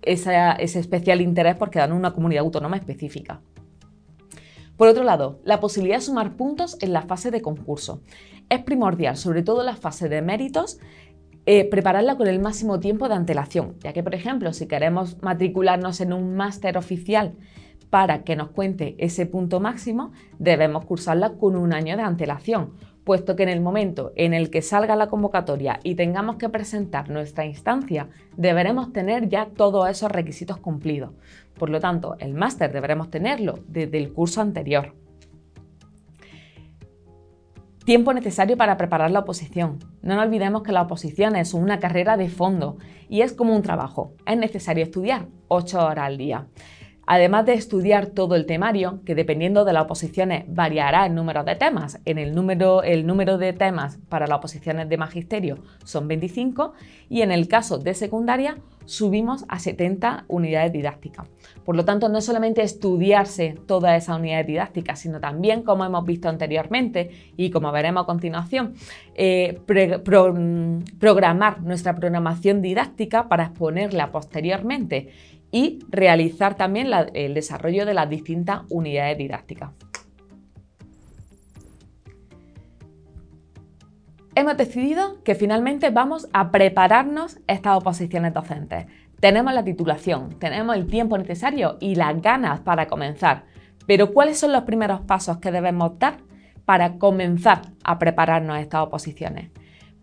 ese 0.07 0.79
especial 0.79 1.21
interés 1.21 1.57
porque 1.57 1.79
dan 1.79 1.93
una 1.93 2.13
comunidad 2.13 2.45
autónoma 2.45 2.77
específica. 2.77 3.41
Por 4.77 4.89
otro 4.89 5.05
lado, 5.05 5.41
la 5.45 5.61
posibilidad 5.61 5.97
de 5.97 6.03
sumar 6.03 6.37
puntos 6.37 6.77
en 6.81 6.93
la 6.93 7.03
fase 7.03 7.31
de 7.31 7.41
concurso. 7.41 8.03
Es 8.49 8.63
primordial, 8.63 9.17
sobre 9.17 9.43
todo 9.43 9.61
en 9.61 9.67
la 9.67 9.77
fase 9.77 10.09
de 10.09 10.23
méritos, 10.23 10.79
eh, 11.47 11.65
prepararla 11.65 12.17
con 12.17 12.27
el 12.27 12.41
máximo 12.41 12.81
tiempo 12.81 13.09
de 13.09 13.15
antelación, 13.15 13.77
ya 13.79 13.93
que, 13.93 14.03
por 14.03 14.15
ejemplo, 14.15 14.53
si 14.53 14.67
queremos 14.67 15.23
matricularnos 15.23 16.01
en 16.01 16.13
un 16.13 16.35
máster 16.35 16.77
oficial 16.77 17.35
para 17.89 18.25
que 18.25 18.37
nos 18.37 18.51
cuente 18.51 18.97
ese 18.99 19.27
punto 19.27 19.61
máximo, 19.61 20.13
debemos 20.39 20.85
cursarla 20.85 21.35
con 21.35 21.57
un 21.57 21.73
año 21.73 21.97
de 21.97 22.03
antelación, 22.03 22.73
puesto 23.07 23.37
que 23.37 23.45
en 23.45 23.49
el 23.49 23.61
momento 23.61 24.13
en 24.17 24.35
el 24.35 24.51
que 24.51 24.63
salga 24.63 24.97
la 24.97 25.07
convocatoria 25.07 25.79
y 25.85 25.95
tengamos 25.95 26.37
que 26.37 26.49
presentar 26.49 27.09
nuestra 27.09 27.47
instancia, 27.47 28.09
deberemos 28.37 28.93
tener 28.93 29.29
ya 29.29 29.47
todos 29.47 29.89
esos 29.89 30.11
requisitos 30.11 30.57
cumplidos. 30.57 31.13
Por 31.57 31.71
lo 31.71 31.79
tanto, 31.79 32.17
el 32.19 32.35
máster 32.35 32.73
deberemos 32.73 33.09
tenerlo 33.09 33.61
desde 33.69 33.99
el 33.99 34.13
curso 34.13 34.41
anterior. 34.41 34.97
Tiempo 37.85 38.13
necesario 38.13 38.57
para 38.57 38.77
preparar 38.77 39.13
la 39.13 39.21
oposición. 39.21 39.79
No 40.03 40.17
nos 40.17 40.27
olvidemos 40.27 40.65
que 40.65 40.73
la 40.73 40.83
oposición 40.83 41.37
es 41.37 41.55
una 41.55 41.79
carrera 41.79 42.17
de 42.17 42.29
fondo 42.29 42.77
y 43.09 43.21
es 43.21 43.33
como 43.33 43.55
un 43.55 43.63
trabajo. 43.63 44.15
Es 44.27 44.37
necesario 44.37 44.83
estudiar 44.83 45.29
8 45.47 45.87
horas 45.87 46.07
al 46.07 46.19
día. 46.19 46.49
Además 47.07 47.47
de 47.47 47.55
estudiar 47.55 48.07
todo 48.07 48.35
el 48.35 48.47
temario, 48.47 49.01
que 49.05 49.15
dependiendo 49.15 49.65
de 49.65 49.73
las 49.73 49.85
oposiciones 49.85 50.45
variará 50.49 51.07
el 51.07 51.15
número 51.15 51.45
de 51.45 51.55
temas, 51.55 52.01
en 52.05 52.19
el 52.19 52.35
número, 52.35 52.83
el 52.83 53.07
número 53.07 53.39
de 53.39 53.53
temas 53.53 53.99
para 54.09 54.27
las 54.27 54.39
oposiciones 54.39 54.89
de 54.89 54.97
magisterio 54.97 55.59
son 55.85 56.09
25 56.09 56.73
y 57.09 57.23
en 57.23 57.31
el 57.31 57.47
caso 57.47 57.79
de 57.79 57.95
secundaria 57.95 58.59
subimos 58.87 59.45
a 59.49 59.59
70 59.59 60.25
unidades 60.29 60.73
didácticas. 60.73 61.29
Por 61.65 61.77
lo 61.77 61.85
tanto, 61.85 62.09
no 62.09 62.21
solamente 62.21 62.63
estudiarse 62.63 63.57
todas 63.67 64.03
esas 64.03 64.19
unidades 64.19 64.47
didácticas, 64.47 65.01
sino 65.01 65.21
también, 65.21 65.63
como 65.63 65.85
hemos 65.85 66.05
visto 66.05 66.29
anteriormente 66.29 67.11
y 67.37 67.51
como 67.51 67.71
veremos 67.73 68.05
a 68.05 68.07
continuación, 68.07 68.75
eh, 69.15 69.61
programar 70.99 71.63
nuestra 71.63 71.95
programación 71.95 72.63
didáctica 72.63 73.29
para 73.29 73.45
exponerla 73.45 74.13
posteriormente 74.13 75.09
y 75.51 75.81
realizar 75.89 76.57
también 76.57 76.89
el 77.15 77.35
desarrollo 77.35 77.87
de 77.87 77.95
las 77.95 78.09
distintas 78.09 78.63
unidades 78.69 79.19
didácticas. 79.19 79.71
Hemos 84.35 84.59
decidido 84.59 85.23
que 85.25 85.35
finalmente 85.35 85.89
vamos 85.89 86.29
a 86.35 86.51
prepararnos 86.51 87.39
estas 87.47 87.79
oposiciones 87.79 88.35
docentes. 88.35 88.85
Tenemos 89.19 89.55
la 89.55 89.65
titulación, 89.65 90.39
tenemos 90.39 90.77
el 90.77 90.87
tiempo 90.87 91.17
necesario 91.17 91.79
y 91.81 91.95
las 91.95 92.21
ganas 92.21 92.61
para 92.61 92.87
comenzar. 92.87 93.45
Pero 93.87 94.13
¿cuáles 94.13 94.39
son 94.39 94.53
los 94.53 94.65
primeros 94.65 95.01
pasos 95.01 95.39
que 95.39 95.51
debemos 95.51 95.99
dar 95.99 96.19
para 96.67 96.99
comenzar 96.99 97.63
a 97.83 97.99
prepararnos 97.99 98.59
estas 98.59 98.83
oposiciones? 98.83 99.51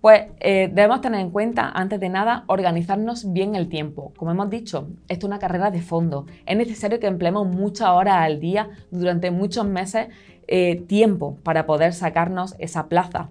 Pues 0.03 0.23
eh, 0.41 0.69
debemos 0.69 0.99
tener 0.99 1.21
en 1.21 1.29
cuenta, 1.29 1.69
antes 1.69 1.97
de 1.97 2.09
nada, 2.09 2.43
organizarnos 2.47 3.31
bien 3.31 3.55
el 3.55 3.69
tiempo. 3.69 4.11
Como 4.17 4.31
hemos 4.31 4.49
dicho, 4.49 4.89
esto 5.07 5.27
es 5.27 5.29
una 5.29 5.39
carrera 5.39 5.71
de 5.71 5.81
fondo. 5.81 6.25
Es 6.45 6.57
necesario 6.57 6.99
que 6.99 7.07
empleemos 7.07 7.47
muchas 7.47 7.87
horas 7.87 8.17
al 8.17 8.41
día 8.41 8.67
durante 8.91 9.31
muchos 9.31 9.65
meses 9.65 10.09
eh, 10.49 10.83
tiempo 10.89 11.37
para 11.43 11.65
poder 11.65 11.93
sacarnos 11.93 12.53
esa 12.59 12.89
plaza. 12.89 13.29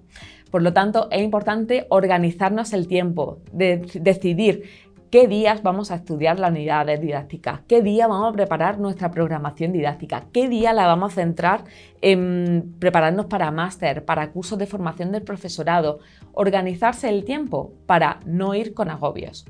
Por 0.50 0.62
lo 0.62 0.72
tanto, 0.72 1.08
es 1.10 1.20
importante 1.20 1.86
organizarnos 1.90 2.72
el 2.72 2.88
tiempo, 2.88 3.40
de 3.52 3.86
decidir 4.00 4.62
qué 5.12 5.28
días 5.28 5.62
vamos 5.62 5.90
a 5.90 5.96
estudiar 5.96 6.40
la 6.40 6.48
unidad 6.48 6.86
didáctica, 6.98 7.64
qué 7.68 7.82
día 7.82 8.06
vamos 8.06 8.32
a 8.32 8.34
preparar 8.34 8.78
nuestra 8.78 9.10
programación 9.10 9.70
didáctica, 9.70 10.24
qué 10.32 10.48
día 10.48 10.72
la 10.72 10.86
vamos 10.86 11.12
a 11.12 11.16
centrar 11.16 11.64
en 12.00 12.76
prepararnos 12.78 13.26
para 13.26 13.50
máster, 13.50 14.06
para 14.06 14.32
cursos 14.32 14.58
de 14.58 14.66
formación 14.66 15.12
del 15.12 15.20
profesorado, 15.20 15.98
organizarse 16.32 17.10
el 17.10 17.26
tiempo 17.26 17.74
para 17.84 18.20
no 18.24 18.54
ir 18.54 18.72
con 18.72 18.88
agobios. 18.88 19.44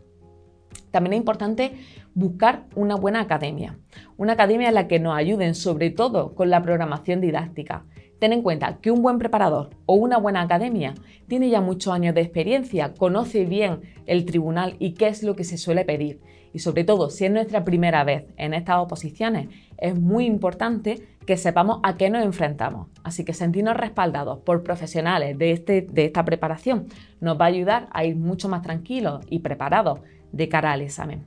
También 0.91 1.13
es 1.13 1.19
importante 1.19 1.77
buscar 2.13 2.65
una 2.75 2.97
buena 2.97 3.21
academia, 3.21 3.79
una 4.17 4.33
academia 4.33 4.67
en 4.67 4.75
la 4.75 4.89
que 4.89 4.99
nos 4.99 5.17
ayuden 5.17 5.55
sobre 5.55 5.91
todo 5.91 6.35
con 6.35 6.51
la 6.51 6.61
programación 6.61 7.21
didáctica, 7.21 7.85
Ten 8.23 8.33
en 8.33 8.43
cuenta 8.43 8.79
que 8.81 8.93
un 8.93 9.03
buen 9.03 9.19
preparador 9.19 9.71
o 9.85 9.95
una 9.95 10.17
buena 10.17 10.43
academia 10.43 10.95
tiene 11.27 11.51
ya 11.51 11.61
muchos 11.61 11.93
años 11.93 12.15
de 12.15 12.21
experiencia, 12.21 12.95
conoce 12.95 13.45
bien 13.47 13.81
el 14.07 14.25
tribunal 14.27 14.77
y 14.79 14.93
qué 14.93 15.09
es 15.09 15.25
lo 15.25 15.35
que 15.35 15.43
se 15.43 15.59
suele 15.59 15.85
pedir. 15.85 16.21
Y 16.53 16.61
sobre 16.61 16.85
todo, 16.85 17.11
si 17.11 17.25
es 17.25 17.33
nuestra 17.33 17.65
primera 17.65 18.05
vez 18.05 18.27
en 18.37 18.55
estas 18.55 18.77
oposiciones, 18.77 19.49
es 19.77 19.99
muy 19.99 20.25
importante 20.27 21.05
que 21.27 21.37
sepamos 21.37 21.81
a 21.83 21.97
qué 21.97 22.11
nos 22.11 22.23
enfrentamos. 22.23 22.87
Así 23.03 23.25
que 23.25 23.33
sentirnos 23.33 23.77
respaldados 23.77 24.39
por 24.39 24.63
profesionales 24.63 25.37
de, 25.37 25.51
este, 25.51 25.83
de 25.83 26.05
esta 26.05 26.25
preparación 26.25 26.87
nos 27.21 27.41
va 27.41 27.47
a 27.47 27.49
ayudar 27.49 27.89
a 27.91 28.05
ir 28.05 28.15
mucho 28.15 28.49
más 28.49 28.63
tranquilos 28.63 29.25
y 29.31 29.41
preparados 29.41 29.99
de 30.31 30.49
cara 30.49 30.71
al 30.71 30.83
examen. 30.83 31.27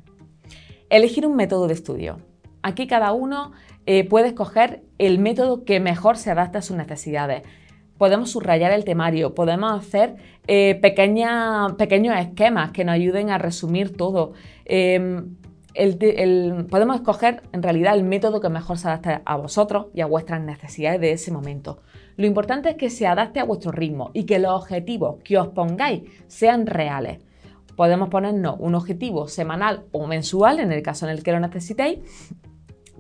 Elegir 0.90 1.28
un 1.28 1.36
método 1.36 1.68
de 1.68 1.74
estudio. 1.74 2.22
Aquí 2.62 2.88
cada 2.88 3.12
uno 3.12 3.52
eh, 3.86 4.04
puede 4.08 4.30
escoger 4.30 4.82
el 4.98 5.20
método 5.20 5.64
que 5.64 5.80
mejor 5.80 6.18
se 6.18 6.32
adapte 6.32 6.58
a 6.58 6.62
sus 6.62 6.76
necesidades. 6.76 7.44
Podemos 7.98 8.32
subrayar 8.32 8.72
el 8.72 8.84
temario, 8.84 9.36
podemos 9.36 9.72
hacer 9.72 10.16
eh, 10.48 10.76
pequeños 10.82 12.20
esquemas 12.20 12.72
que 12.72 12.84
nos 12.84 12.94
ayuden 12.94 13.30
a 13.30 13.38
resumir 13.38 13.96
todo. 13.96 14.34
Em, 14.66 15.36
podemos 16.70 16.96
escoger 16.96 17.44
en 17.52 17.62
realidad 17.62 17.96
el 17.96 18.04
método 18.04 18.42
que 18.42 18.50
mejor 18.50 18.78
se 18.78 18.88
adapte 18.88 19.22
a 19.24 19.36
vosotros 19.36 19.88
y 19.94 20.02
a 20.02 20.06
vuestras 20.06 20.42
necesidades 20.42 21.00
de 21.00 21.12
ese 21.12 21.32
momento. 21.32 21.80
Lo 22.18 22.26
importante 22.26 22.70
es 22.70 22.76
que 22.76 22.90
se 22.90 23.08
adapte 23.08 23.40
a 23.40 23.44
vuestro 23.44 23.72
ritmo 23.72 24.10
y 24.14 24.26
que 24.26 24.40
los 24.40 24.52
objetivos 24.52 25.18
que 25.24 25.38
os 25.38 25.50
pongáis 25.50 26.04
sean 26.28 26.66
reales. 26.66 27.20
Podemos 27.76 28.10
ponernos 28.10 28.56
un 28.60 28.74
objetivo 28.74 29.28
semanal 29.28 29.84
o 29.92 30.08
mensual 30.08 30.60
en 30.60 30.72
el 30.72 30.82
caso 30.82 31.06
en 31.06 31.12
el 31.12 31.24
que 31.24 31.34
lo 31.34 31.42
necesitéis 31.42 32.00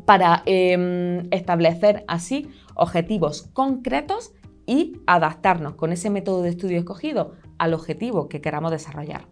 para 0.05 0.43
em, 0.45 1.27
establecer 1.31 2.03
así 2.07 2.49
objetivos 2.75 3.49
concretos 3.53 4.33
y 4.65 4.93
adaptarnos 5.05 5.75
con 5.75 5.91
ese 5.91 6.09
método 6.09 6.41
de 6.41 6.49
estudio 6.49 6.77
escogido 6.77 7.33
al 7.57 7.73
objetivo 7.73 8.29
que 8.29 8.41
queramos 8.41 8.71
desarrollar. 8.71 9.25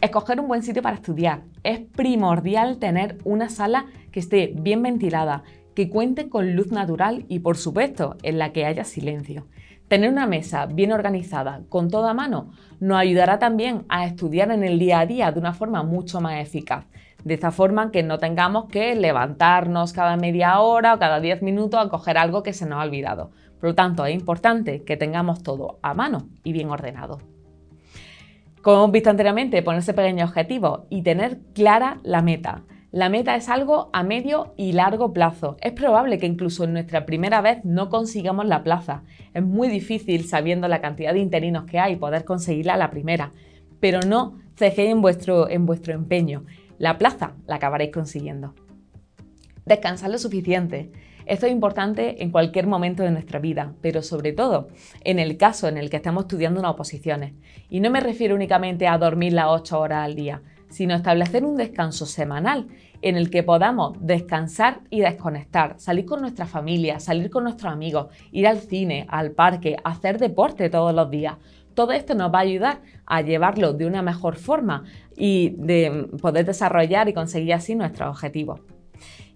Escoger 0.00 0.40
un 0.40 0.48
buen 0.48 0.62
sitio 0.62 0.82
para 0.82 0.96
estudiar. 0.96 1.44
Es 1.62 1.80
primordial 1.80 2.78
tener 2.78 3.18
una 3.24 3.48
sala 3.48 3.86
que 4.10 4.20
esté 4.20 4.52
bien 4.54 4.82
ventilada, 4.82 5.42
que 5.74 5.88
cuente 5.88 6.28
con 6.28 6.54
luz 6.54 6.70
natural 6.70 7.24
y 7.28 7.40
por 7.40 7.56
supuesto 7.56 8.16
en 8.22 8.38
la 8.38 8.52
que 8.52 8.66
haya 8.66 8.84
silencio. 8.84 9.46
Tener 9.88 10.10
una 10.10 10.26
mesa 10.26 10.66
bien 10.66 10.92
organizada, 10.92 11.62
con 11.68 11.90
toda 11.90 12.12
mano, 12.12 12.50
nos 12.80 12.98
ayudará 12.98 13.38
también 13.38 13.84
a 13.88 14.04
estudiar 14.04 14.50
en 14.50 14.64
el 14.64 14.78
día 14.78 15.00
a 15.00 15.06
día 15.06 15.30
de 15.30 15.38
una 15.38 15.54
forma 15.54 15.82
mucho 15.82 16.20
más 16.20 16.40
eficaz, 16.40 16.86
de 17.26 17.34
esta 17.34 17.50
forma 17.50 17.90
que 17.90 18.04
no 18.04 18.20
tengamos 18.20 18.66
que 18.66 18.94
levantarnos 18.94 19.92
cada 19.92 20.16
media 20.16 20.60
hora 20.60 20.94
o 20.94 20.98
cada 21.00 21.18
10 21.18 21.42
minutos 21.42 21.84
a 21.84 21.88
coger 21.88 22.18
algo 22.18 22.44
que 22.44 22.52
se 22.52 22.66
nos 22.66 22.78
ha 22.78 22.84
olvidado. 22.84 23.32
Por 23.58 23.70
lo 23.70 23.74
tanto, 23.74 24.06
es 24.06 24.14
importante 24.14 24.84
que 24.84 24.96
tengamos 24.96 25.42
todo 25.42 25.80
a 25.82 25.92
mano 25.92 26.28
y 26.44 26.52
bien 26.52 26.70
ordenado. 26.70 27.18
Como 28.62 28.76
hemos 28.76 28.92
visto 28.92 29.10
anteriormente, 29.10 29.60
ponerse 29.64 29.92
pequeños 29.92 30.28
objetivos 30.28 30.82
y 30.88 31.02
tener 31.02 31.40
clara 31.52 31.98
la 32.04 32.22
meta. 32.22 32.62
La 32.92 33.08
meta 33.08 33.34
es 33.34 33.48
algo 33.48 33.90
a 33.92 34.04
medio 34.04 34.54
y 34.56 34.70
largo 34.70 35.12
plazo. 35.12 35.56
Es 35.62 35.72
probable 35.72 36.18
que 36.18 36.26
incluso 36.26 36.62
en 36.62 36.74
nuestra 36.74 37.06
primera 37.06 37.40
vez 37.40 37.58
no 37.64 37.88
consigamos 37.88 38.46
la 38.46 38.62
plaza. 38.62 39.02
Es 39.34 39.42
muy 39.42 39.66
difícil, 39.66 40.28
sabiendo 40.28 40.68
la 40.68 40.80
cantidad 40.80 41.12
de 41.12 41.18
interinos 41.18 41.64
que 41.64 41.80
hay, 41.80 41.96
poder 41.96 42.24
conseguirla 42.24 42.74
a 42.74 42.78
la 42.78 42.90
primera. 42.90 43.32
Pero 43.80 43.98
no 44.06 44.38
cejéis 44.54 44.90
en 44.90 45.02
vuestro, 45.02 45.50
en 45.50 45.66
vuestro 45.66 45.92
empeño. 45.92 46.44
La 46.78 46.98
plaza 46.98 47.34
la 47.46 47.56
acabaréis 47.56 47.92
consiguiendo. 47.92 48.54
Descansar 49.64 50.10
lo 50.10 50.18
suficiente. 50.18 50.92
Esto 51.24 51.46
es 51.46 51.52
importante 51.52 52.22
en 52.22 52.30
cualquier 52.30 52.66
momento 52.66 53.02
de 53.02 53.10
nuestra 53.10 53.40
vida, 53.40 53.74
pero 53.80 54.02
sobre 54.02 54.32
todo 54.32 54.68
en 55.02 55.18
el 55.18 55.36
caso 55.36 55.66
en 55.66 55.76
el 55.76 55.90
que 55.90 55.96
estamos 55.96 56.24
estudiando 56.24 56.60
unas 56.60 56.72
oposiciones. 56.72 57.34
Y 57.68 57.80
no 57.80 57.90
me 57.90 58.00
refiero 58.00 58.36
únicamente 58.36 58.86
a 58.86 58.98
dormir 58.98 59.32
las 59.32 59.46
8 59.48 59.80
horas 59.80 60.04
al 60.04 60.14
día, 60.14 60.42
sino 60.68 60.94
establecer 60.94 61.44
un 61.44 61.56
descanso 61.56 62.06
semanal 62.06 62.68
en 63.02 63.16
el 63.16 63.30
que 63.30 63.42
podamos 63.42 63.96
descansar 64.00 64.80
y 64.90 65.00
desconectar, 65.00 65.74
salir 65.78 66.06
con 66.06 66.20
nuestra 66.20 66.46
familia, 66.46 67.00
salir 67.00 67.30
con 67.30 67.44
nuestros 67.44 67.72
amigos, 67.72 68.08
ir 68.30 68.46
al 68.46 68.60
cine, 68.60 69.06
al 69.08 69.32
parque, 69.32 69.76
hacer 69.82 70.18
deporte 70.18 70.70
todos 70.70 70.94
los 70.94 71.10
días. 71.10 71.36
Todo 71.74 71.92
esto 71.92 72.14
nos 72.14 72.32
va 72.32 72.38
a 72.38 72.42
ayudar 72.42 72.80
a 73.04 73.20
llevarlo 73.20 73.74
de 73.74 73.84
una 73.84 74.00
mejor 74.00 74.36
forma 74.36 74.84
y 75.16 75.56
de 75.58 76.08
poder 76.20 76.44
desarrollar 76.44 77.08
y 77.08 77.14
conseguir 77.14 77.54
así 77.54 77.74
nuestros 77.74 78.10
objetivos. 78.10 78.60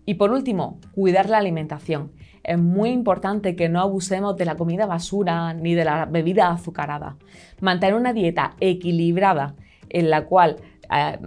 Y 0.06 0.14
por 0.14 0.30
último, 0.30 0.78
cuidar 0.92 1.28
la 1.28 1.38
alimentación. 1.38 2.12
Es 2.42 2.58
muy 2.58 2.90
importante 2.90 3.54
que 3.54 3.68
no 3.68 3.80
abusemos 3.80 4.36
de 4.36 4.44
la 4.44 4.56
comida 4.56 4.86
basura 4.86 5.52
ni 5.54 5.74
de 5.74 5.84
la 5.84 6.06
bebida 6.06 6.50
azucarada. 6.50 7.16
Mantener 7.60 7.94
una 7.94 8.12
dieta 8.12 8.56
equilibrada 8.60 9.54
en 9.88 10.10
la 10.10 10.24
cual 10.24 10.56
eh, 10.90 11.18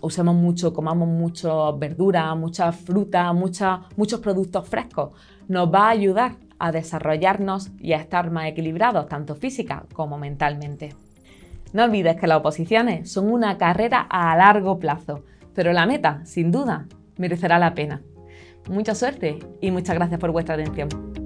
usemos 0.00 0.34
mucho, 0.34 0.72
comamos 0.72 1.08
mucho 1.08 1.76
verdura, 1.76 2.34
mucha 2.34 2.72
fruta, 2.72 3.32
muchos 3.32 4.20
productos 4.20 4.68
frescos, 4.68 5.10
nos 5.48 5.72
va 5.72 5.86
a 5.86 5.90
ayudar 5.90 6.36
a 6.58 6.72
desarrollarnos 6.72 7.70
y 7.78 7.92
a 7.92 7.98
estar 7.98 8.30
más 8.30 8.46
equilibrados, 8.46 9.06
tanto 9.08 9.34
física 9.34 9.84
como 9.92 10.18
mentalmente. 10.18 10.94
No 11.72 11.84
olvides 11.84 12.16
que 12.16 12.26
las 12.26 12.38
oposiciones 12.38 13.10
son 13.10 13.30
una 13.30 13.58
carrera 13.58 14.06
a 14.08 14.36
largo 14.36 14.78
plazo, 14.78 15.24
pero 15.54 15.72
la 15.72 15.86
meta, 15.86 16.24
sin 16.24 16.50
duda, 16.50 16.86
merecerá 17.16 17.58
la 17.58 17.74
pena. 17.74 18.02
Mucha 18.68 18.94
suerte 18.94 19.38
y 19.60 19.70
muchas 19.70 19.96
gracias 19.96 20.20
por 20.20 20.30
vuestra 20.30 20.54
atención. 20.54 21.17